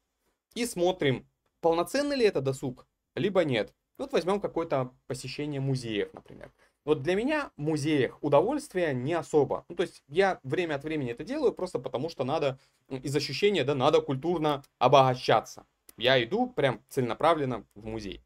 и 0.54 0.66
смотрим, 0.66 1.26
полноценный 1.62 2.16
ли 2.16 2.26
это 2.26 2.42
досуг, 2.42 2.86
либо 3.14 3.42
нет. 3.42 3.74
Вот 3.96 4.12
возьмем 4.12 4.38
какое-то 4.38 4.94
посещение 5.06 5.62
музеев, 5.62 6.12
например. 6.12 6.52
Вот 6.84 7.02
для 7.02 7.14
меня 7.14 7.50
в 7.56 7.62
музеях 7.62 8.22
удовольствие 8.22 8.92
не 8.92 9.14
особо. 9.14 9.64
Ну, 9.68 9.76
то 9.76 9.82
есть 9.84 10.02
я 10.08 10.40
время 10.42 10.74
от 10.74 10.84
времени 10.84 11.10
это 11.10 11.24
делаю 11.24 11.52
просто 11.52 11.78
потому, 11.78 12.10
что 12.10 12.24
надо, 12.24 12.58
из 12.90 13.16
ощущения, 13.16 13.64
да, 13.64 13.74
надо 13.74 14.02
культурно 14.02 14.62
обогащаться. 14.78 15.66
Я 15.96 16.22
иду 16.22 16.50
прям 16.50 16.84
целенаправленно 16.88 17.66
в 17.74 17.86
музей. 17.86 18.22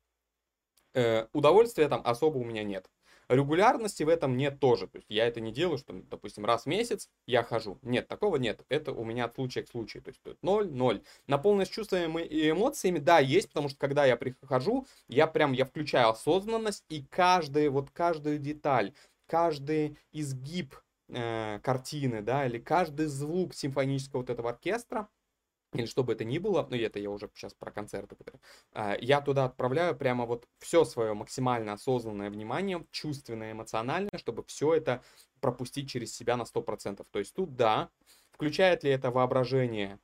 Э, 0.94 1.26
удовольствия 1.32 1.88
там 1.88 2.02
особо 2.04 2.38
у 2.38 2.44
меня 2.44 2.64
нет. 2.64 2.90
Регулярности 3.28 4.02
в 4.02 4.08
этом 4.08 4.36
нет 4.36 4.60
тоже. 4.60 4.86
То 4.88 4.98
есть 4.98 5.08
я 5.08 5.26
это 5.26 5.40
не 5.40 5.52
делаю, 5.52 5.78
что, 5.78 5.94
допустим, 5.94 6.44
раз 6.44 6.64
в 6.64 6.66
месяц 6.66 7.08
я 7.26 7.42
хожу. 7.42 7.78
Нет, 7.82 8.08
такого 8.08 8.36
нет. 8.36 8.64
Это 8.68 8.92
у 8.92 9.04
меня 9.04 9.24
от 9.24 9.34
случая 9.34 9.62
к 9.62 9.68
случаю. 9.68 10.02
То 10.02 10.10
есть 10.10 10.20
0, 10.42 10.70
0. 10.70 11.02
Наполненность 11.26 11.72
чувствами 11.72 12.22
и 12.22 12.50
эмоциями, 12.50 12.98
да, 12.98 13.20
есть, 13.20 13.48
потому 13.48 13.68
что 13.68 13.78
когда 13.78 14.04
я 14.04 14.16
прихожу, 14.16 14.86
я 15.08 15.26
прям, 15.26 15.52
я 15.52 15.64
включаю 15.64 16.10
осознанность 16.10 16.84
и 16.88 17.04
каждый, 17.04 17.68
вот 17.68 17.90
каждую 17.90 18.38
деталь, 18.38 18.92
каждый 19.26 19.96
изгиб 20.12 20.74
э, 21.08 21.58
картины, 21.62 22.20
да, 22.20 22.46
или 22.46 22.58
каждый 22.58 23.06
звук 23.06 23.54
симфонического 23.54 24.20
вот 24.20 24.30
этого 24.30 24.50
оркестра, 24.50 25.08
или 25.72 25.86
что 25.86 26.04
бы 26.04 26.12
это 26.12 26.24
ни 26.24 26.38
было, 26.38 26.66
ну 26.68 26.76
это 26.76 26.98
я 26.98 27.10
уже 27.10 27.30
сейчас 27.34 27.54
про 27.54 27.70
концерты, 27.70 28.16
а, 28.72 28.96
я 29.00 29.20
туда 29.20 29.46
отправляю 29.46 29.96
прямо 29.96 30.26
вот 30.26 30.46
все 30.58 30.84
свое 30.84 31.14
максимально 31.14 31.72
осознанное 31.72 32.30
внимание, 32.30 32.84
чувственное, 32.90 33.52
эмоциональное, 33.52 34.18
чтобы 34.18 34.44
все 34.44 34.74
это 34.74 35.02
пропустить 35.40 35.90
через 35.90 36.14
себя 36.14 36.36
на 36.36 36.44
100%. 36.44 37.06
То 37.10 37.18
есть 37.18 37.34
тут 37.34 37.56
да, 37.56 37.90
включает 38.32 38.84
ли 38.84 38.90
это 38.90 39.10
воображение? 39.10 39.98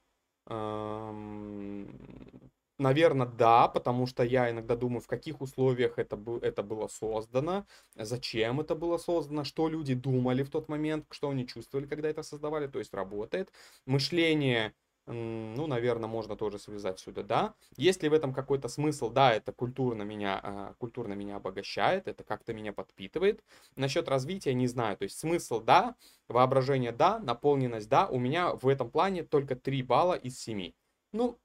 Наверное, 2.78 3.26
да, 3.26 3.66
потому 3.66 4.06
что 4.06 4.22
я 4.22 4.50
иногда 4.50 4.76
думаю, 4.76 5.00
в 5.00 5.08
каких 5.08 5.40
условиях 5.40 5.98
это, 5.98 6.16
это 6.42 6.62
было 6.62 6.86
создано, 6.86 7.66
зачем 7.96 8.60
это 8.60 8.76
было 8.76 8.98
создано, 8.98 9.42
что 9.42 9.68
люди 9.68 9.94
думали 9.94 10.44
в 10.44 10.50
тот 10.50 10.68
момент, 10.68 11.04
что 11.10 11.30
они 11.30 11.44
чувствовали, 11.44 11.86
когда 11.86 12.08
это 12.08 12.22
создавали, 12.22 12.68
то 12.68 12.78
есть 12.78 12.94
работает. 12.94 13.52
Мышление 13.84 14.74
ну, 15.12 15.66
наверное, 15.66 16.08
можно 16.08 16.36
тоже 16.36 16.58
связать 16.58 16.98
сюда, 17.00 17.22
да. 17.22 17.54
Есть 17.76 18.02
ли 18.02 18.08
в 18.08 18.12
этом 18.12 18.34
какой-то 18.34 18.68
смысл? 18.68 19.10
Да, 19.10 19.32
это 19.32 19.52
культурно 19.52 20.02
меня, 20.02 20.40
а, 20.42 20.74
культурно 20.78 21.14
меня 21.14 21.36
обогащает, 21.36 22.08
это 22.08 22.24
как-то 22.24 22.52
меня 22.52 22.72
подпитывает. 22.72 23.42
Насчет 23.76 24.08
развития 24.08 24.54
не 24.54 24.66
знаю, 24.66 24.96
то 24.96 25.04
есть 25.04 25.18
смысл, 25.18 25.60
да, 25.60 25.96
воображение, 26.28 26.92
да, 26.92 27.18
наполненность, 27.18 27.88
да. 27.88 28.06
У 28.06 28.18
меня 28.18 28.54
в 28.54 28.68
этом 28.68 28.90
плане 28.90 29.24
только 29.24 29.56
3 29.56 29.82
балла 29.82 30.14
из 30.14 30.38
7. 30.38 30.72
Ну, 31.12 31.38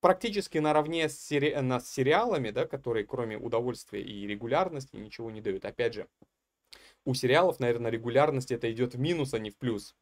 практически 0.00 0.58
наравне 0.58 1.08
с, 1.08 1.18
сери... 1.18 1.54
с 1.80 1.88
сериалами, 1.88 2.50
да, 2.50 2.66
которые 2.66 3.06
кроме 3.06 3.36
удовольствия 3.36 4.02
и 4.02 4.26
регулярности 4.26 4.96
ничего 4.96 5.30
не 5.30 5.40
дают. 5.40 5.64
Опять 5.64 5.94
же, 5.94 6.08
у 7.04 7.14
сериалов, 7.14 7.60
наверное, 7.60 7.90
регулярность 7.90 8.50
это 8.50 8.70
идет 8.72 8.94
в 8.94 8.98
минус, 8.98 9.34
а 9.34 9.38
не 9.38 9.50
в 9.50 9.56
плюс. 9.56 9.94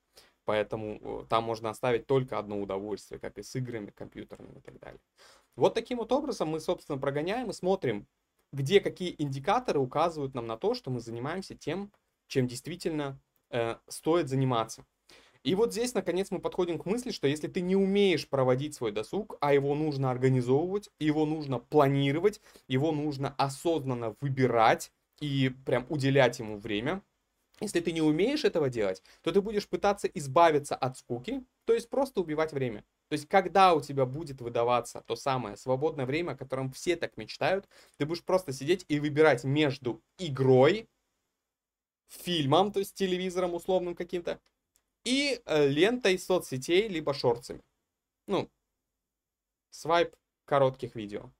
Поэтому 0.44 1.26
там 1.28 1.44
можно 1.44 1.70
оставить 1.70 2.06
только 2.06 2.38
одно 2.38 2.60
удовольствие, 2.60 3.18
как 3.18 3.38
и 3.38 3.42
с 3.42 3.54
играми 3.56 3.90
компьютерными 3.90 4.58
и 4.58 4.60
так 4.60 4.78
далее. 4.78 5.00
Вот 5.56 5.74
таким 5.74 5.98
вот 5.98 6.12
образом 6.12 6.48
мы, 6.48 6.60
собственно, 6.60 6.98
прогоняем 6.98 7.50
и 7.50 7.54
смотрим, 7.54 8.06
где 8.52 8.80
какие 8.80 9.14
индикаторы 9.18 9.80
указывают 9.80 10.34
нам 10.34 10.46
на 10.46 10.56
то, 10.56 10.74
что 10.74 10.90
мы 10.90 11.00
занимаемся 11.00 11.54
тем, 11.54 11.92
чем 12.26 12.46
действительно 12.46 13.20
э, 13.50 13.76
стоит 13.88 14.28
заниматься. 14.28 14.84
И 15.44 15.54
вот 15.54 15.72
здесь, 15.72 15.92
наконец, 15.92 16.30
мы 16.30 16.40
подходим 16.40 16.78
к 16.78 16.86
мысли, 16.86 17.10
что 17.10 17.28
если 17.28 17.48
ты 17.48 17.60
не 17.60 17.76
умеешь 17.76 18.26
проводить 18.26 18.74
свой 18.74 18.92
досуг, 18.92 19.36
а 19.40 19.52
его 19.52 19.74
нужно 19.74 20.10
организовывать, 20.10 20.88
его 20.98 21.26
нужно 21.26 21.58
планировать, 21.58 22.40
его 22.66 22.92
нужно 22.92 23.34
осознанно 23.36 24.16
выбирать 24.22 24.90
и 25.20 25.50
прям 25.66 25.84
уделять 25.90 26.38
ему 26.38 26.58
время, 26.58 27.02
если 27.60 27.80
ты 27.80 27.92
не 27.92 28.02
умеешь 28.02 28.44
этого 28.44 28.68
делать, 28.68 29.02
то 29.22 29.32
ты 29.32 29.40
будешь 29.40 29.68
пытаться 29.68 30.08
избавиться 30.08 30.74
от 30.74 30.98
скуки, 30.98 31.44
то 31.64 31.72
есть 31.72 31.88
просто 31.88 32.20
убивать 32.20 32.52
время. 32.52 32.84
То 33.08 33.14
есть, 33.14 33.28
когда 33.28 33.74
у 33.74 33.80
тебя 33.80 34.06
будет 34.06 34.40
выдаваться 34.40 35.02
то 35.06 35.14
самое 35.14 35.56
свободное 35.56 36.06
время, 36.06 36.32
о 36.32 36.36
котором 36.36 36.72
все 36.72 36.96
так 36.96 37.16
мечтают, 37.16 37.68
ты 37.96 38.06
будешь 38.06 38.24
просто 38.24 38.52
сидеть 38.52 38.84
и 38.88 38.98
выбирать 38.98 39.44
между 39.44 40.02
игрой, 40.18 40.88
фильмом, 42.08 42.72
то 42.72 42.80
есть 42.80 42.94
телевизором 42.94 43.54
условным 43.54 43.94
каким-то, 43.94 44.40
и 45.04 45.40
э, 45.44 45.68
лентой 45.68 46.18
соцсетей, 46.18 46.88
либо 46.88 47.12
шорцами. 47.12 47.62
Ну, 48.26 48.50
свайп 49.70 50.14
коротких 50.44 50.94
видео. 50.94 51.30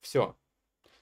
Все 0.00 0.36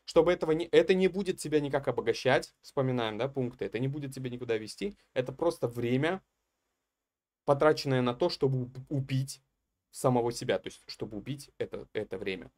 чтобы 0.07 0.33
этого 0.33 0.53
не, 0.53 0.67
это 0.67 0.95
не 0.95 1.09
будет 1.09 1.39
тебя 1.39 1.61
никак 1.61 1.89
обогащать, 1.89 2.55
вспоминаем, 2.63 3.19
да, 3.19 3.29
пункты, 3.29 3.67
это 3.67 3.79
не 3.79 3.89
будет 3.89 4.15
тебя 4.15 4.31
никуда 4.31 4.57
вести, 4.57 4.97
это 5.13 5.33
просто 5.33 5.69
время, 5.69 6.23
потраченное 7.45 8.01
на 8.03 8.15
то, 8.15 8.31
чтобы 8.31 8.71
убить 8.89 9.43
самого 9.91 10.33
себя, 10.33 10.59
то 10.59 10.69
есть, 10.69 10.83
чтобы 10.87 11.19
убить 11.19 11.51
это, 11.59 11.87
это 11.93 12.19
время. 12.19 12.51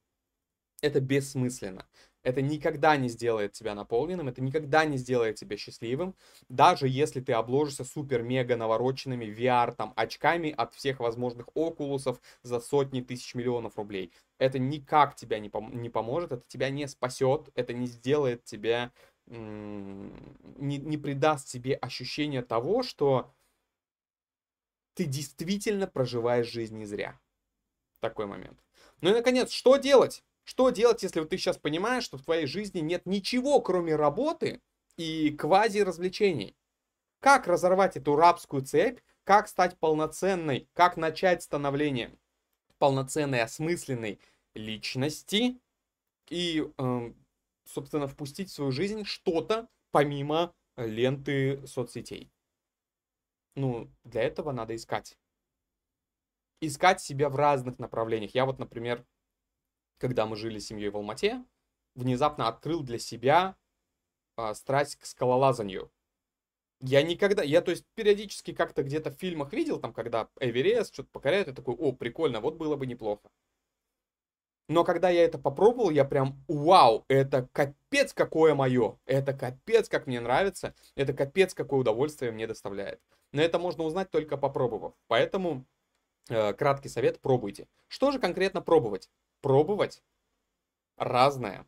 Это 0.81 1.01
бессмысленно. 1.01 1.89
Это 2.23 2.43
никогда 2.43 2.97
не 2.97 3.09
сделает 3.09 3.53
тебя 3.53 3.75
наполненным, 3.75 4.29
это 4.29 4.43
никогда 4.43 4.85
не 4.85 4.97
сделает 4.97 5.37
тебя 5.37 5.57
счастливым, 5.57 6.15
даже 6.49 6.87
если 6.87 7.21
ты 7.21 7.33
обложишься 7.33 7.85
супер-мега 7.85 8.57
навороченными 8.57 9.25
VR 9.25 9.75
там 9.75 9.93
очками 9.97 10.55
от 10.57 10.75
всех 10.75 11.01
возможных 11.01 11.49
окулусов 11.55 12.21
за 12.43 12.61
сотни 12.61 13.01
тысяч 13.01 13.35
миллионов 13.35 13.77
рублей 13.77 14.13
это 14.39 14.59
никак 14.59 15.15
тебя 15.17 15.39
не, 15.39 15.49
пом- 15.49 15.75
не 15.75 15.91
поможет, 15.91 16.33
это 16.33 16.49
тебя 16.49 16.71
не 16.71 16.87
спасет, 16.87 17.51
это 17.55 17.73
не 17.73 17.87
сделает 17.87 18.45
тебя, 18.45 18.93
не, 19.27 20.79
не 20.79 20.97
придаст 20.97 21.49
тебе 21.49 21.75
ощущение 21.75 22.43
того, 22.43 22.83
что 22.83 23.35
ты 24.95 25.05
действительно 25.05 25.87
проживаешь 25.87 26.49
жизнь 26.49 26.77
не 26.77 26.87
зря. 26.87 27.21
Такой 28.01 28.27
момент. 28.27 28.59
Ну 29.01 29.11
и, 29.11 29.13
наконец, 29.13 29.51
что 29.51 29.77
делать? 29.77 30.25
Что 30.45 30.71
делать, 30.71 31.03
если 31.03 31.21
вот 31.21 31.29
ты 31.29 31.37
сейчас 31.37 31.59
понимаешь, 31.59 32.05
что 32.05 32.17
в 32.17 32.23
твоей 32.23 32.47
жизни 32.47 32.81
нет 32.81 33.07
ничего, 33.07 33.61
кроме 33.61 33.97
работы 33.97 34.63
и 34.97 35.31
квази-развлечений? 35.31 36.57
Как 37.21 37.47
разорвать 37.47 37.97
эту 37.97 38.17
рабскую 38.17 38.63
цепь? 38.63 39.01
Как 39.25 39.49
стать 39.49 39.79
полноценной? 39.79 40.71
Как 40.73 40.97
начать 40.97 41.43
становление? 41.43 42.17
Полноценной, 42.79 43.43
осмысленной 43.43 44.21
личности 44.55 45.61
и, 46.29 46.71
э, 46.79 47.13
собственно, 47.65 48.07
впустить 48.07 48.51
в 48.51 48.53
свою 48.53 48.73
жизнь 48.73 49.05
что-то 49.05 49.69
помимо 49.91 50.53
ленты 50.77 51.67
соцсетей. 51.67 52.31
Ну, 53.57 53.91
для 54.05 54.23
этого 54.23 54.53
надо 54.53 54.77
искать. 54.77 55.19
Искать 56.61 57.01
себя 57.01 57.29
в 57.29 57.37
разных 57.37 57.79
направлениях. 57.79 58.35
Я 58.35 58.47
вот, 58.47 58.59
например, 58.59 59.05
когда 59.99 60.27
мы 60.27 60.37
жили 60.37 60.59
с 60.59 60.67
семьей 60.67 60.91
в 60.91 60.97
Алмате, 60.97 61.45
внезапно 61.95 62.49
открыл 62.49 62.83
для 62.83 62.99
себя 62.99 63.57
э, 64.37 64.55
страсть 64.55 64.97
к 64.97 65.07
скалолазанию. 65.07 65.91
Я 66.81 67.03
никогда, 67.03 67.43
я 67.43 67.61
то 67.61 67.73
есть 67.73 67.85
периодически 67.95 68.53
как-то 68.53 68.83
где-то 68.83 69.11
в 69.11 69.15
фильмах 69.15 69.53
видел, 69.53 69.81
там, 69.81 69.93
когда 69.93 70.29
Эверест 70.39 70.95
что-то 70.95 71.09
покоряет, 71.11 71.49
я 71.49 71.53
такой, 71.53 71.75
о, 71.75 71.93
прикольно, 71.93 72.41
вот 72.41 72.57
было 72.57 72.77
бы 72.77 72.87
неплохо. 72.87 73.29
Но 74.69 74.85
когда 74.85 75.09
я 75.09 75.25
это 75.25 75.39
попробовал, 75.39 75.91
я 75.91 76.05
прям, 76.05 76.45
вау, 76.47 77.05
это 77.09 77.49
капец 77.53 78.13
какое 78.13 78.55
мое, 78.55 78.99
это 79.07 79.33
капец 79.33 79.89
как 79.89 80.07
мне 80.07 80.21
нравится, 80.21 80.75
это 80.95 81.15
капец 81.15 81.55
какое 81.55 81.81
удовольствие 81.81 82.33
мне 82.33 82.47
доставляет. 82.47 83.01
Но 83.33 83.43
это 83.43 83.59
можно 83.59 83.85
узнать 83.85 84.11
только 84.11 84.37
попробовав. 84.37 84.95
Поэтому 85.07 85.65
э, 86.29 86.53
краткий 86.53 86.91
совет, 86.91 87.19
пробуйте. 87.21 87.67
Что 87.89 88.13
же 88.13 88.19
конкретно 88.19 88.61
пробовать? 88.61 89.11
Пробовать 89.41 90.03
разное. 90.99 91.67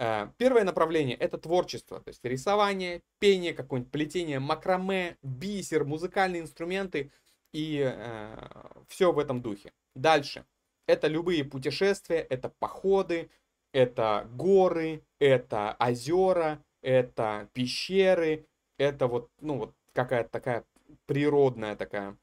Э, 0.00 0.30
первое 0.38 0.64
направление 0.64 1.14
это 1.14 1.36
творчество, 1.36 2.00
то 2.00 2.08
есть 2.08 2.24
рисование, 2.24 3.02
пение, 3.18 3.52
какое-нибудь 3.52 3.92
плетение, 3.92 4.40
макраме, 4.40 5.18
бисер, 5.22 5.84
музыкальные 5.84 6.40
инструменты 6.40 7.12
и 7.52 7.82
э, 7.84 8.48
все 8.88 9.12
в 9.12 9.18
этом 9.18 9.42
духе. 9.42 9.74
Дальше. 9.94 10.46
Это 10.86 11.06
любые 11.06 11.44
путешествия, 11.44 12.20
это 12.20 12.48
походы, 12.48 13.30
это 13.72 14.26
горы, 14.32 15.04
это 15.18 15.76
озера, 15.78 16.64
это 16.80 17.50
пещеры, 17.52 18.46
это 18.78 19.06
вот, 19.06 19.30
ну 19.40 19.58
вот 19.58 19.74
какая-то 19.92 20.30
такая 20.30 20.64
природная 21.04 21.76
такая 21.76 22.16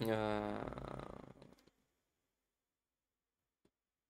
э, 0.00 0.56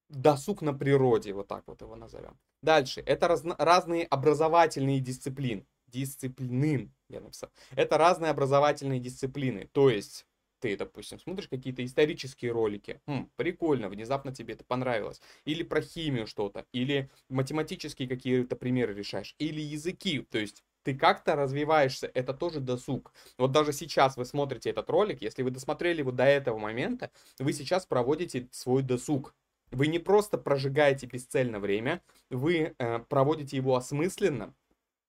досуг 0.09 0.63
на 0.63 0.73
природе, 0.73 1.33
вот 1.33 1.47
так 1.47 1.67
вот 1.67 1.81
его 1.81 1.95
назовем. 1.95 2.35
Дальше, 2.65 3.01
это 3.05 3.27
раз, 3.27 3.43
разные 3.59 4.05
образовательные 4.05 4.99
дисциплины. 4.99 5.67
Дисциплины, 5.85 6.91
я 7.09 7.21
написал. 7.21 7.51
Это 7.75 7.99
разные 7.99 8.31
образовательные 8.31 8.99
дисциплины. 8.99 9.69
То 9.71 9.91
есть, 9.91 10.25
ты, 10.59 10.75
допустим, 10.75 11.19
смотришь 11.19 11.47
какие-то 11.47 11.85
исторические 11.85 12.51
ролики, 12.53 13.01
хм, 13.05 13.29
прикольно, 13.35 13.87
внезапно 13.87 14.33
тебе 14.33 14.55
это 14.55 14.63
понравилось. 14.63 15.21
Или 15.45 15.61
про 15.61 15.79
химию 15.79 16.25
что-то, 16.25 16.65
или 16.71 17.11
математические 17.29 18.07
какие-то 18.07 18.55
примеры 18.55 18.95
решаешь, 18.95 19.35
или 19.37 19.61
языки, 19.61 20.21
то 20.31 20.39
есть 20.39 20.63
ты 20.81 20.95
как-то 20.95 21.35
развиваешься, 21.35 22.09
это 22.15 22.33
тоже 22.33 22.61
досуг. 22.61 23.13
Вот 23.37 23.51
даже 23.51 23.73
сейчас 23.73 24.17
вы 24.17 24.25
смотрите 24.25 24.71
этот 24.71 24.89
ролик, 24.89 25.21
если 25.21 25.43
вы 25.43 25.51
досмотрели 25.51 25.99
его 25.99 26.11
до 26.11 26.23
этого 26.23 26.57
момента, 26.57 27.11
вы 27.37 27.53
сейчас 27.53 27.85
проводите 27.85 28.47
свой 28.51 28.81
досуг. 28.81 29.35
Вы 29.71 29.87
не 29.87 29.99
просто 29.99 30.37
прожигаете 30.37 31.07
бесцельно 31.07 31.59
время, 31.59 32.01
вы 32.29 32.75
э, 32.77 32.99
проводите 33.09 33.57
его 33.57 33.75
осмысленно, 33.75 34.53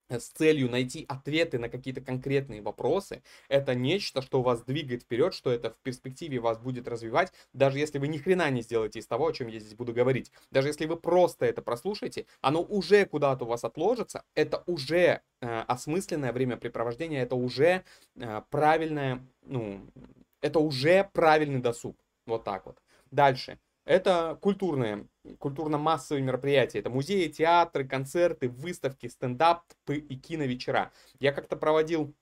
э, 0.09 0.19
с 0.19 0.29
целью 0.29 0.71
найти 0.71 1.05
ответы 1.09 1.59
на 1.59 1.69
какие-то 1.69 2.01
конкретные 2.01 2.63
вопросы, 2.63 3.23
это 3.49 3.75
нечто, 3.75 4.23
что 4.23 4.43
вас 4.43 4.63
двигает 4.63 5.03
вперед, 5.03 5.35
что 5.35 5.51
это 5.53 5.71
в 5.71 5.79
перспективе 5.79 6.41
вас 6.41 6.59
будет 6.59 6.89
развивать, 6.89 7.33
даже 7.53 7.79
если 7.79 7.99
вы 7.99 8.09
ни 8.09 8.19
хрена 8.19 8.51
не 8.51 8.63
сделаете 8.63 8.99
из 8.99 9.07
того, 9.07 9.29
о 9.29 9.33
чем 9.33 9.49
я 9.49 9.61
здесь 9.61 9.75
буду 9.75 9.93
говорить. 9.93 10.33
Даже 10.51 10.69
если 10.69 10.87
вы 10.87 10.97
просто 10.97 11.47
это 11.47 11.63
прослушаете, 11.63 12.27
оно 12.41 12.63
уже 12.63 13.05
куда-то 13.05 13.45
у 13.45 13.49
вас 13.49 13.65
отложится, 13.65 14.25
это 14.35 14.63
уже 14.67 15.21
э, 15.41 15.61
осмысленное 15.69 16.33
времяпрепровождение, 16.33 17.23
это 17.23 17.37
уже 17.37 17.85
э, 18.17 18.43
правильное, 18.51 19.27
ну, 19.43 19.81
это 20.41 20.61
уже 20.61 21.09
правильный 21.13 21.61
досуг. 21.61 21.97
Вот 22.27 22.45
так 22.45 22.67
вот. 22.67 22.83
Дальше. 23.11 23.59
Это 23.87 24.37
культурные, 24.43 25.07
культурно-массовые 25.39 26.23
мероприятия. 26.23 26.81
Это 26.81 26.91
музеи, 26.91 27.29
театры, 27.29 27.87
концерты, 27.87 28.49
выставки, 28.49 29.07
стендап 29.07 29.63
и 29.89 30.17
киновечера. 30.17 30.93
Я 31.21 31.33
как-то 31.33 31.57
проводил 31.57 32.13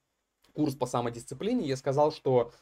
курс 0.53 0.75
по 0.75 0.85
самодисциплине. 0.85 1.67
Я 1.67 1.75
сказал, 1.75 2.11
что 2.11 2.53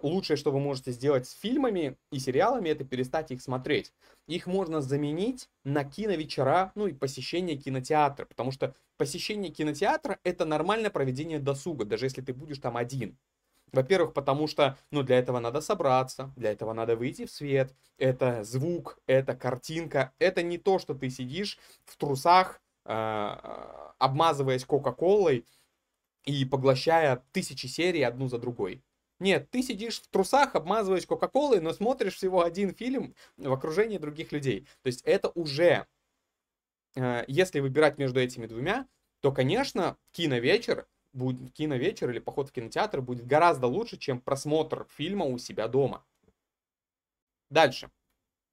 лучшее, 0.00 0.36
что 0.36 0.52
вы 0.52 0.60
можете 0.60 0.92
сделать 0.92 1.26
с 1.26 1.32
фильмами 1.32 1.96
и 2.12 2.20
сериалами, 2.20 2.68
это 2.68 2.84
перестать 2.84 3.32
их 3.32 3.42
смотреть. 3.42 3.92
Их 4.28 4.46
можно 4.46 4.80
заменить 4.80 5.48
на 5.64 5.84
киновечера, 5.84 6.70
ну 6.76 6.86
и 6.86 6.92
посещение 6.92 7.56
кинотеатра, 7.56 8.26
потому 8.26 8.52
что 8.52 8.76
посещение 8.96 9.52
кинотеатра 9.52 10.18
это 10.22 10.44
нормальное 10.44 10.90
проведение 10.90 11.40
досуга, 11.40 11.84
даже 11.84 12.06
если 12.06 12.22
ты 12.22 12.32
будешь 12.32 12.58
там 12.58 12.76
один. 12.76 13.18
Во-первых, 13.72 14.12
потому 14.12 14.46
что, 14.46 14.76
ну, 14.90 15.02
для 15.02 15.18
этого 15.18 15.38
надо 15.38 15.60
собраться, 15.62 16.32
для 16.36 16.52
этого 16.52 16.74
надо 16.74 16.94
выйти 16.94 17.24
в 17.24 17.30
свет. 17.30 17.74
Это 17.96 18.44
звук, 18.44 18.98
это 19.06 19.34
картинка. 19.34 20.12
Это 20.18 20.42
не 20.42 20.58
то, 20.58 20.78
что 20.78 20.94
ты 20.94 21.08
сидишь 21.08 21.58
в 21.84 21.96
трусах, 21.96 22.60
э, 22.84 22.92
обмазываясь 23.98 24.64
Кока-Колой 24.66 25.46
и 26.24 26.44
поглощая 26.44 27.24
тысячи 27.32 27.66
серий 27.66 28.02
одну 28.02 28.28
за 28.28 28.38
другой. 28.38 28.84
Нет, 29.18 29.50
ты 29.50 29.62
сидишь 29.62 30.00
в 30.00 30.08
трусах, 30.08 30.54
обмазываешь 30.54 31.06
Кока-Колой, 31.06 31.60
но 31.60 31.72
смотришь 31.72 32.16
всего 32.16 32.42
один 32.42 32.74
фильм 32.74 33.14
в 33.38 33.52
окружении 33.52 33.98
других 33.98 34.32
людей. 34.32 34.66
То 34.82 34.88
есть 34.88 35.02
это 35.02 35.30
уже, 35.30 35.86
э, 36.96 37.24
если 37.26 37.60
выбирать 37.60 37.98
между 37.98 38.20
этими 38.20 38.46
двумя, 38.46 38.86
то, 39.20 39.32
конечно, 39.32 39.96
киновечер, 40.10 40.86
будет, 41.12 41.52
киновечер 41.52 42.10
или 42.10 42.18
поход 42.18 42.48
в 42.48 42.52
кинотеатр 42.52 43.00
будет 43.00 43.26
гораздо 43.26 43.66
лучше, 43.66 43.96
чем 43.96 44.20
просмотр 44.20 44.86
фильма 44.90 45.24
у 45.24 45.38
себя 45.38 45.68
дома. 45.68 46.04
Дальше. 47.50 47.90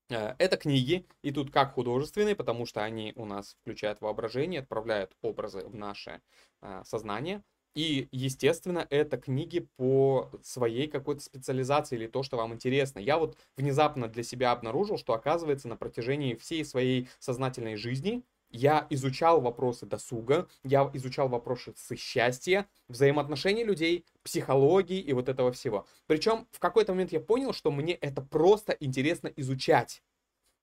Э, 0.10 0.36
это 0.40 0.58
книги, 0.58 1.06
и 1.22 1.32
тут 1.32 1.52
как 1.52 1.74
художественные, 1.74 2.36
потому 2.36 2.66
что 2.66 2.84
они 2.84 3.14
у 3.16 3.26
нас 3.26 3.56
включают 3.62 4.02
воображение, 4.02 4.62
отправляют 4.62 5.16
образы 5.22 5.66
в 5.66 5.76
наше 5.76 6.22
э, 6.62 6.82
сознание. 6.86 7.44
И, 7.76 8.10
естественно, 8.12 8.86
это 8.90 9.18
книги 9.18 9.70
по 9.78 10.32
своей 10.42 10.88
какой-то 10.88 11.22
специализации 11.22 11.96
или 11.96 12.08
то, 12.08 12.24
что 12.24 12.36
вам 12.36 12.54
интересно. 12.54 13.00
Я 13.00 13.18
вот 13.20 13.38
внезапно 13.58 14.08
для 14.08 14.24
себя 14.24 14.52
обнаружил, 14.52 14.98
что 14.98 15.14
оказывается 15.14 15.68
на 15.68 15.78
протяжении 15.78 16.36
всей 16.36 16.66
своей 16.66 17.08
сознательной 17.20 17.76
жизни 17.76 18.24
я 18.52 18.88
изучал 18.90 19.42
вопросы 19.42 19.86
досуга, 19.86 20.48
я 20.64 20.90
изучал 20.94 21.30
вопросы 21.30 21.74
счастья, 21.98 22.68
взаимоотношений 22.88 23.64
людей, 23.64 24.06
психологии 24.24 25.00
и 25.00 25.14
вот 25.14 25.30
этого 25.30 25.52
всего. 25.52 25.86
Причем 26.08 26.48
в 26.52 26.60
какой-то 26.60 26.94
момент 26.94 27.12
я 27.12 27.20
понял, 27.20 27.54
что 27.54 27.72
мне 27.72 27.94
это 27.96 28.22
просто 28.22 28.76
интересно 28.80 29.28
изучать. 29.36 30.04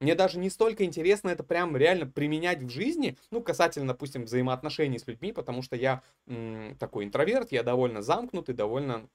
Мне 0.01 0.14
даже 0.14 0.39
не 0.39 0.51
столько 0.51 0.84
интересно 0.84 1.30
это 1.30 1.43
прям 1.43 1.74
реально 1.76 2.07
применять 2.07 2.61
в 2.62 2.68
жизни, 2.68 3.16
ну, 3.30 3.43
касательно, 3.43 3.89
допустим, 3.89 4.24
взаимоотношений 4.24 4.99
с 4.99 5.07
людьми, 5.07 5.32
потому 5.32 5.62
что 5.62 5.74
я 5.76 6.03
м, 6.26 6.76
такой 6.78 7.05
интроверт, 7.07 7.51
я 7.53 7.62
довольно 7.62 8.03
замкнутый, 8.03 8.55
довольно 8.55 9.09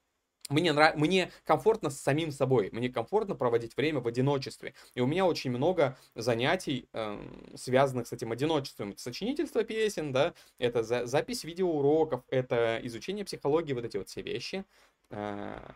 мне, 0.49 0.73
нрав... 0.73 0.95
мне 0.95 1.31
комфортно 1.45 1.89
с 1.89 1.99
самим 1.99 2.31
собой, 2.31 2.69
мне 2.71 2.89
комфортно 2.89 3.35
проводить 3.35 3.75
время 3.77 3.99
в 3.99 4.07
одиночестве. 4.07 4.73
И 4.95 5.01
у 5.01 5.07
меня 5.07 5.25
очень 5.25 5.51
много 5.51 5.97
занятий, 6.15 6.89
э, 6.93 7.19
связанных 7.55 8.07
с 8.07 8.13
этим 8.13 8.31
одиночеством. 8.31 8.91
Это 8.91 9.01
сочинительство 9.01 9.63
песен, 9.63 10.11
да, 10.11 10.33
это 10.57 10.83
за... 10.83 11.05
запись 11.05 11.43
видеоуроков, 11.43 12.23
это 12.29 12.79
изучение 12.83 13.25
психологии, 13.25 13.73
вот 13.73 13.85
эти 13.85 13.97
вот 13.97 14.09
все 14.09 14.21
вещи. 14.21 14.65
Э, 15.09 15.71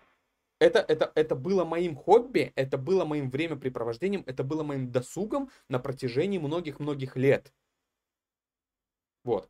это, 0.59 0.79
это, 0.79 1.11
это 1.15 1.35
было 1.35 1.65
моим 1.65 1.95
хобби, 1.95 2.53
это 2.55 2.77
было 2.77 3.05
моим 3.05 3.29
времяпрепровождением, 3.29 4.23
это 4.25 4.43
было 4.43 4.63
моим 4.63 4.91
досугом 4.91 5.49
на 5.67 5.79
протяжении 5.79 6.37
многих-многих 6.37 7.15
лет. 7.17 7.53
Вот. 9.23 9.49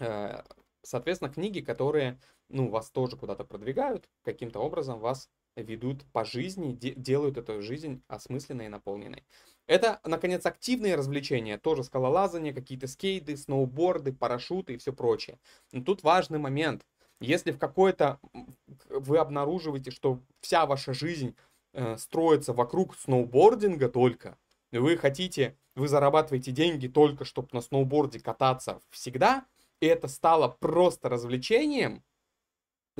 Э, 0.00 0.42
соответственно, 0.82 1.32
книги, 1.32 1.60
которые, 1.60 2.18
ну, 2.48 2.68
вас 2.68 2.90
тоже 2.90 3.16
куда-то 3.16 3.44
продвигают, 3.44 4.08
каким-то 4.24 4.60
образом 4.60 5.00
вас 5.00 5.28
ведут 5.56 6.04
по 6.12 6.24
жизни, 6.24 6.72
де- 6.72 6.94
делают 6.94 7.36
эту 7.36 7.62
жизнь 7.62 8.02
осмысленной 8.08 8.66
и 8.66 8.70
наполненной. 8.70 9.24
Это, 9.66 10.00
наконец, 10.04 10.46
активные 10.46 10.94
развлечения, 10.94 11.58
тоже 11.58 11.84
скалолазание, 11.84 12.54
какие-то 12.54 12.86
скейты, 12.86 13.36
сноуборды, 13.36 14.12
парашюты 14.12 14.74
и 14.74 14.78
все 14.78 14.92
прочее. 14.92 15.38
Но 15.72 15.82
тут 15.82 16.02
важный 16.02 16.38
момент– 16.38 16.86
если 17.20 17.50
в 17.50 17.58
какой-то 17.58 18.20
вы 18.88 19.18
обнаруживаете, 19.18 19.90
что 19.90 20.20
вся 20.40 20.66
ваша 20.66 20.92
жизнь 20.92 21.34
э, 21.72 21.96
строится 21.96 22.52
вокруг 22.52 22.96
сноубординга 22.96 23.88
только, 23.88 24.38
вы 24.70 24.96
хотите, 24.96 25.56
вы 25.74 25.88
зарабатываете 25.88 26.52
деньги 26.52 26.86
только, 26.86 27.24
чтобы 27.24 27.48
на 27.52 27.60
сноуборде 27.60 28.20
кататься 28.20 28.80
всегда, 28.90 29.46
и 29.80 29.86
это 29.86 30.06
стало 30.06 30.48
просто 30.48 31.08
развлечением, 31.08 32.04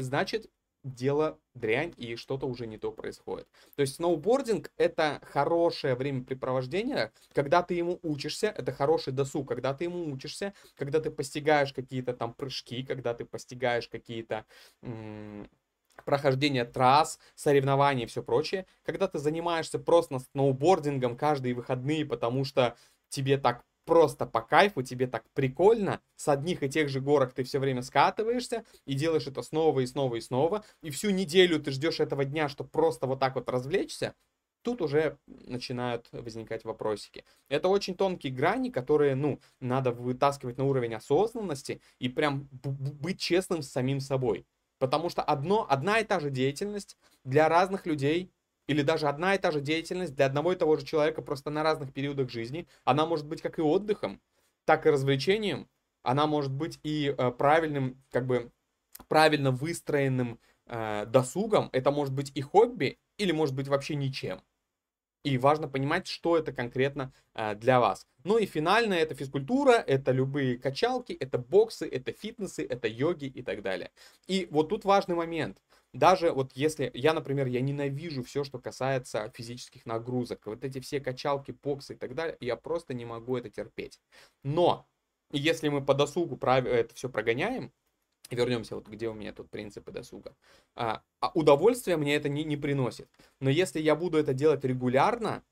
значит, 0.03 0.51
дело 0.85 1.39
дрянь 1.55 1.93
и 1.97 2.17
что-то 2.17 2.47
уже 2.47 2.67
не 2.67 2.79
то 2.79 2.93
происходит. 2.93 3.49
То 3.77 3.83
есть 3.83 3.97
сноубординг 3.97 4.71
это 4.77 5.21
хорошее 5.25 5.95
времяпрепровождение, 5.95 7.13
когда 7.33 7.63
ты 7.63 7.75
ему 7.75 7.99
учишься, 8.03 8.47
это 8.47 8.73
хороший 8.73 9.13
досуг, 9.13 9.49
когда 9.49 9.75
ты 9.75 9.85
ему 9.85 10.11
учишься, 10.13 10.55
когда 10.77 11.01
ты 11.01 11.11
постигаешь 11.11 11.73
какие-то 11.73 12.15
там 12.15 12.33
прыжки, 12.33 12.85
когда 12.85 13.15
ты 13.15 13.25
постигаешь 13.25 13.89
какие-то 13.89 14.45
прохождения 16.05 16.65
трасс, 16.65 17.19
соревнований 17.35 18.05
и 18.05 18.07
все 18.07 18.23
прочее, 18.23 18.67
когда 18.85 19.09
ты 19.09 19.19
занимаешься 19.19 19.79
просто 19.79 20.21
сноубордингом 20.21 21.17
каждые 21.17 21.55
выходные, 21.55 22.07
потому 22.07 22.45
что 22.45 22.77
тебе 23.09 23.37
так 23.37 23.65
просто 23.89 24.27
по 24.27 24.43
кайфу, 24.43 24.83
тебе 24.83 25.07
так 25.07 25.25
прикольно, 25.33 26.03
с 26.15 26.29
одних 26.29 26.63
и 26.63 26.69
тех 26.69 26.91
же 26.91 27.01
горок 27.01 27.33
ты 27.33 27.43
все 27.43 27.59
время 27.59 27.81
скатываешься 27.81 28.65
и 28.85 28.93
делаешь 28.93 29.27
это 29.27 29.41
снова 29.41 29.81
и 29.81 29.87
снова 29.87 30.17
и 30.17 30.21
снова, 30.21 30.63
и 30.83 30.91
всю 30.91 31.09
неделю 31.09 31.59
ты 31.59 31.71
ждешь 31.71 31.99
этого 31.99 32.27
дня, 32.27 32.51
чтобы 32.51 32.69
просто 32.69 33.07
вот 33.07 33.19
так 33.19 33.35
вот 33.35 33.49
развлечься, 33.49 34.15
тут 34.61 34.83
уже 34.83 35.17
начинают 35.27 36.07
возникать 36.13 36.65
вопросики. 36.65 37.25
Это 37.49 37.69
очень 37.69 37.95
тонкие 37.95 38.31
грани, 38.31 38.69
которые, 38.69 39.15
ну, 39.15 39.41
надо 39.59 39.91
вытаскивать 39.91 40.59
на 40.59 40.65
уровень 40.65 40.95
осознанности 40.95 41.81
и 41.99 42.11
прям 42.11 42.47
быть 42.53 43.19
честным 43.19 43.63
с 43.63 43.71
самим 43.71 44.01
собой. 44.01 44.45
Потому 44.79 45.09
что 45.09 45.23
одно, 45.23 45.67
одна 45.67 45.99
и 46.01 46.05
та 46.05 46.21
же 46.21 46.29
деятельность 46.29 46.99
для 47.25 47.49
разных 47.49 47.87
людей 47.87 48.31
или 48.69 48.83
даже 48.83 49.09
одна 49.09 49.35
и 49.35 49.39
та 49.39 49.51
же 49.51 49.61
деятельность 49.61 50.15
для 50.15 50.27
одного 50.27 50.53
и 50.53 50.57
того 50.57 50.77
же 50.77 50.85
человека 50.85 51.23
просто 51.23 51.51
на 51.51 51.65
разных 51.65 51.93
периодах 51.93 52.31
жизни, 52.31 52.69
она 52.85 53.07
может 53.07 53.27
быть 53.27 53.43
как 53.43 53.59
и 53.59 53.63
отдыхом, 53.63 54.21
так 54.65 54.87
и 54.87 54.91
развлечением, 54.91 55.69
она 56.03 56.27
может 56.27 56.53
быть 56.53 56.79
и 56.85 57.15
э, 57.17 57.31
правильным, 57.33 58.01
как 58.13 58.27
бы 58.27 58.53
правильно 59.09 59.51
выстроенным 59.51 60.39
э, 60.67 61.07
досугом, 61.07 61.71
это 61.73 61.91
может 61.91 62.15
быть 62.15 62.31
и 62.35 62.43
хобби, 62.43 62.99
или 63.17 63.33
может 63.33 63.55
быть 63.55 63.69
вообще 63.69 63.97
ничем. 63.97 64.43
И 65.25 65.37
важно 65.39 65.69
понимать, 65.69 66.07
что 66.07 66.37
это 66.37 66.53
конкретно 66.53 67.13
э, 67.35 67.55
для 67.55 67.81
вас. 67.81 68.07
Ну 68.25 68.37
и 68.37 68.45
финально 68.45 68.95
это 68.95 69.15
физкультура, 69.15 69.73
это 69.73 70.13
любые 70.13 70.59
качалки, 70.59 71.13
это 71.15 71.39
боксы, 71.39 71.89
это 71.89 72.13
фитнесы, 72.13 72.67
это 72.67 72.87
йоги 72.87 73.25
и 73.25 73.43
так 73.43 73.63
далее. 73.63 73.91
И 74.27 74.47
вот 74.51 74.69
тут 74.69 74.85
важный 74.85 75.15
момент 75.15 75.59
даже 75.93 76.33
вот 76.33 76.53
если 76.55 76.91
я, 76.95 77.15
например, 77.15 77.47
я 77.47 77.61
ненавижу 77.61 78.23
все, 78.23 78.45
что 78.45 78.59
касается 78.59 79.33
физических 79.35 79.87
нагрузок, 79.87 80.47
вот 80.47 80.65
эти 80.65 80.81
все 80.81 81.01
качалки, 81.01 81.53
боксы 81.63 81.95
и 81.95 81.97
так 81.97 82.15
далее, 82.15 82.37
я 82.41 82.57
просто 82.57 82.95
не 82.95 83.05
могу 83.05 83.37
это 83.37 83.49
терпеть. 83.51 84.01
Но 84.43 84.87
если 85.31 85.69
мы 85.69 85.85
по 85.85 85.95
досугу 85.95 86.39
это 86.45 86.95
все 86.95 87.09
прогоняем, 87.09 87.73
вернемся 88.31 88.75
вот 88.75 88.87
где 88.89 89.09
у 89.09 89.15
меня 89.15 89.33
тут 89.33 89.51
принципы 89.51 89.91
досуга, 89.91 90.37
а, 90.75 91.03
а 91.21 91.31
удовольствие 91.35 91.97
мне 91.97 92.15
это 92.15 92.29
не, 92.29 92.45
не 92.45 92.57
приносит. 92.57 93.09
Но 93.41 93.49
если 93.49 93.81
я 93.81 93.97
буду 93.97 94.19
это 94.19 94.35
делать 94.35 94.65
регулярно, 94.65 95.43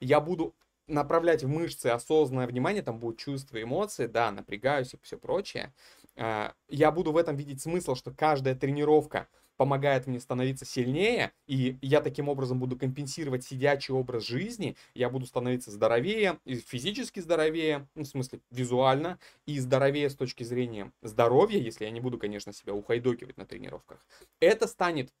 я 0.00 0.20
буду 0.20 0.54
направлять 0.88 1.42
в 1.42 1.48
мышцы 1.48 1.86
осознанное 1.86 2.46
внимание, 2.46 2.82
там 2.82 2.98
будут 2.98 3.18
чувства, 3.18 3.62
эмоции, 3.62 4.06
да, 4.06 4.30
напрягаюсь 4.30 4.94
и 4.94 4.98
все 5.02 5.16
прочее, 5.16 5.72
а, 6.16 6.54
я 6.68 6.90
буду 6.90 7.12
в 7.12 7.16
этом 7.16 7.36
видеть 7.36 7.60
смысл, 7.62 7.94
что 7.94 8.10
каждая 8.12 8.54
тренировка 8.54 9.28
помогает 9.56 10.06
мне 10.06 10.20
становиться 10.20 10.64
сильнее, 10.64 11.32
и 11.46 11.76
я 11.82 12.00
таким 12.00 12.28
образом 12.28 12.58
буду 12.58 12.76
компенсировать 12.76 13.44
сидячий 13.44 13.94
образ 13.94 14.26
жизни, 14.26 14.76
я 14.94 15.10
буду 15.10 15.26
становиться 15.26 15.70
здоровее, 15.70 16.38
и 16.44 16.56
физически 16.56 17.20
здоровее, 17.20 17.88
ну, 17.94 18.04
в 18.04 18.06
смысле 18.06 18.40
визуально, 18.50 19.18
и 19.46 19.58
здоровее 19.58 20.10
с 20.10 20.16
точки 20.16 20.44
зрения 20.44 20.92
здоровья, 21.02 21.58
если 21.58 21.84
я 21.84 21.90
не 21.90 22.00
буду, 22.00 22.18
конечно, 22.18 22.52
себя 22.52 22.74
ухайдокивать 22.74 23.36
на 23.36 23.46
тренировках. 23.46 24.04
Это 24.40 24.66
станет 24.66 25.12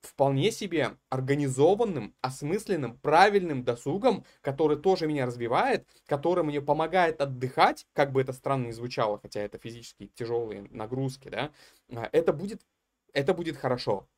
вполне 0.00 0.50
себе 0.50 0.96
организованным, 1.10 2.14
осмысленным, 2.20 2.98
правильным 2.98 3.64
досугом, 3.64 4.24
который 4.40 4.76
тоже 4.78 5.06
меня 5.06 5.26
развивает, 5.26 5.86
который 6.06 6.44
мне 6.44 6.60
помогает 6.60 7.20
отдыхать, 7.20 7.86
как 7.92 8.12
бы 8.12 8.20
это 8.20 8.32
странно 8.32 8.66
ни 8.68 8.70
звучало, 8.72 9.18
хотя 9.20 9.40
это 9.40 9.58
физически 9.58 10.10
тяжелые 10.14 10.62
нагрузки, 10.70 11.28
да, 11.28 11.52
а, 11.92 12.08
это 12.12 12.32
будет 12.32 12.62
это 13.12 13.34
будет 13.34 13.56
хорошо. 13.56 14.08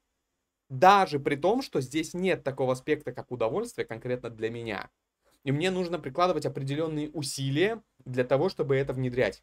Даже 0.69 1.19
при 1.19 1.37
том, 1.37 1.63
что 1.63 1.81
здесь 1.81 2.15
нет 2.15 2.45
такого 2.45 2.73
аспекта, 2.73 3.13
как 3.13 3.33
удовольствие 3.33 3.87
конкретно 3.87 4.31
для 4.31 4.51
меня. 4.51 4.91
И 5.43 5.53
мне 5.53 5.71
нужно 5.71 5.99
прикладывать 5.99 6.47
определенные 6.47 7.11
усилия 7.11 7.83
для 8.05 8.25
того, 8.25 8.49
чтобы 8.49 8.77
это 8.77 8.93
внедрять 8.93 9.43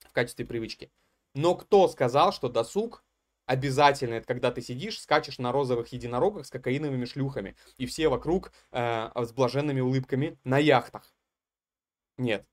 в 0.00 0.12
качестве 0.12 0.44
привычки. 0.44 0.90
Но 1.34 1.54
кто 1.54 1.86
сказал, 1.88 2.32
что 2.32 2.48
досуг 2.48 3.04
обязательно 3.46 4.14
это 4.14 4.26
когда 4.26 4.50
ты 4.50 4.62
сидишь, 4.62 5.00
скачешь 5.00 5.38
на 5.38 5.52
розовых 5.52 5.88
единорогах 5.88 6.46
с 6.46 6.50
кокаиновыми 6.50 7.04
шлюхами, 7.04 7.56
и 7.76 7.86
все 7.86 8.08
вокруг 8.08 8.52
э, 8.72 9.10
с 9.14 9.32
блаженными 9.32 9.80
улыбками 9.80 10.38
на 10.44 10.58
яхтах. 10.58 11.14
Нет. 12.16 12.46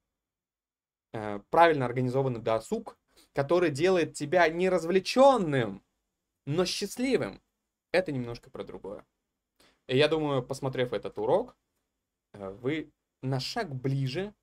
Э, 1.14 1.40
правильно 1.50 1.86
организованный 1.86 2.42
досуг, 2.42 2.98
который 3.34 3.70
делает 3.70 4.14
тебя 4.14 4.48
не 4.50 4.70
развлеченным, 4.70 5.84
но 6.46 6.66
счастливым. 6.66 7.42
это 7.92 8.12
немножко 8.12 8.50
про 8.50 8.64
другое. 8.64 9.06
И 9.88 9.98
я 9.98 10.08
думаю, 10.08 10.44
посмотрев 10.44 10.94
этот 10.94 11.18
урок, 11.18 11.58
э, 12.34 12.50
вы 12.50 12.92
на 13.22 13.40
шаг 13.40 13.74
ближе 13.76 14.34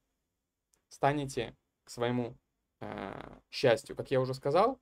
станете 0.91 1.57
к 1.85 1.91
своему 1.91 2.37
э, 2.81 3.41
счастью. 3.51 3.97
Как 3.97 4.11
я 4.11 4.21
уже 4.21 4.35
сказал, 4.35 4.79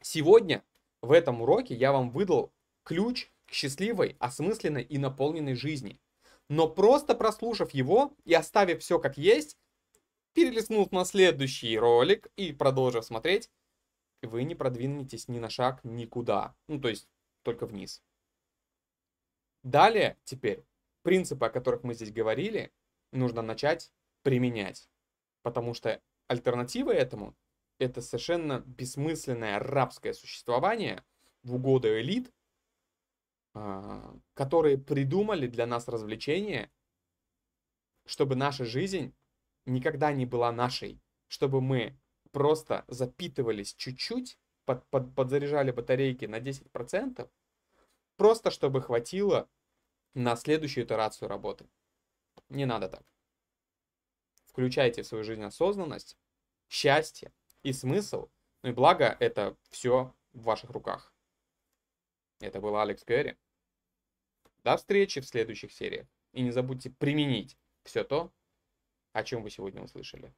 сегодня 0.00 0.62
в 1.02 1.12
этом 1.12 1.42
уроке 1.42 1.74
я 1.74 1.92
вам 1.92 2.10
выдал 2.10 2.52
ключ 2.84 3.30
к 3.46 3.52
счастливой, 3.52 4.16
осмысленной 4.20 4.82
и 4.82 4.98
наполненной 4.98 5.54
жизни. 5.54 6.00
Но 6.48 6.68
просто 6.68 7.14
прослушав 7.14 7.72
его 7.72 8.14
и 8.24 8.34
оставив 8.34 8.80
все 8.80 8.98
как 9.00 9.18
есть, 9.18 9.58
перелистнув 10.32 10.92
на 10.92 11.04
следующий 11.04 11.78
ролик 11.78 12.28
и 12.36 12.52
продолжив 12.52 13.04
смотреть, 13.04 13.50
вы 14.22 14.44
не 14.44 14.54
продвинетесь 14.54 15.28
ни 15.28 15.38
на 15.38 15.50
шаг 15.50 15.82
никуда. 15.84 16.54
Ну, 16.68 16.80
то 16.80 16.88
есть 16.88 17.08
только 17.42 17.66
вниз. 17.66 18.02
Далее, 19.62 20.16
теперь, 20.24 20.64
принципы, 21.02 21.46
о 21.46 21.50
которых 21.50 21.82
мы 21.82 21.94
здесь 21.94 22.12
говорили, 22.12 22.72
нужно 23.12 23.42
начать 23.42 23.92
применять. 24.22 24.88
Потому 25.42 25.74
что 25.74 26.00
альтернатива 26.28 26.92
этому– 26.92 27.36
это 27.78 28.00
совершенно 28.00 28.60
бессмысленное 28.60 29.58
рабское 29.58 30.12
существование 30.12 31.04
в 31.42 31.54
угоду 31.56 31.88
элит, 31.88 32.32
а, 33.54 34.14
которые 34.34 34.78
придумали 34.78 35.46
для 35.46 35.66
нас 35.66 35.88
развлечения, 35.88 36.70
чтобы 38.04 38.36
наша 38.36 38.64
жизнь 38.64 39.14
никогда 39.64 40.12
не 40.12 40.26
была 40.26 40.52
нашей, 40.52 41.00
чтобы 41.28 41.60
мы 41.60 41.98
просто 42.32 42.84
запитывались 42.88 43.74
чуть-чуть, 43.74 44.38
под, 44.64 44.86
под, 44.88 45.14
подзаряжали 45.14 45.70
батарейки 45.70 46.24
на 46.26 46.40
10%, 46.40 47.30
просто 48.16 48.50
чтобы 48.50 48.82
хватило 48.82 49.48
на 50.14 50.36
следующую 50.36 50.84
итерацию 50.84 51.28
работы. 51.28 51.66
Не 52.48 52.66
надо 52.66 52.88
так. 52.88 53.04
Включайте 54.46 55.02
в 55.02 55.06
свою 55.06 55.24
жизнь 55.24 55.42
осознанность, 55.42 56.16
счастье 56.68 57.32
и 57.62 57.72
смысл. 57.72 58.28
Ну 58.62 58.70
и 58.70 58.72
благо, 58.72 59.16
это 59.20 59.56
все 59.70 60.14
в 60.32 60.42
ваших 60.42 60.70
руках. 60.70 61.12
Это 62.40 62.60
был 62.60 62.76
Алекс 62.76 63.04
Гэри. 63.04 63.36
До 64.64 64.76
встречи 64.76 65.20
в 65.20 65.26
следующих 65.26 65.72
сериях. 65.72 66.06
И 66.32 66.42
не 66.42 66.50
забудьте 66.50 66.90
применить 66.90 67.56
все 67.84 68.04
то, 68.04 68.32
о 69.12 69.22
чем 69.22 69.42
вы 69.42 69.50
сегодня 69.50 69.82
услышали. 69.82 70.34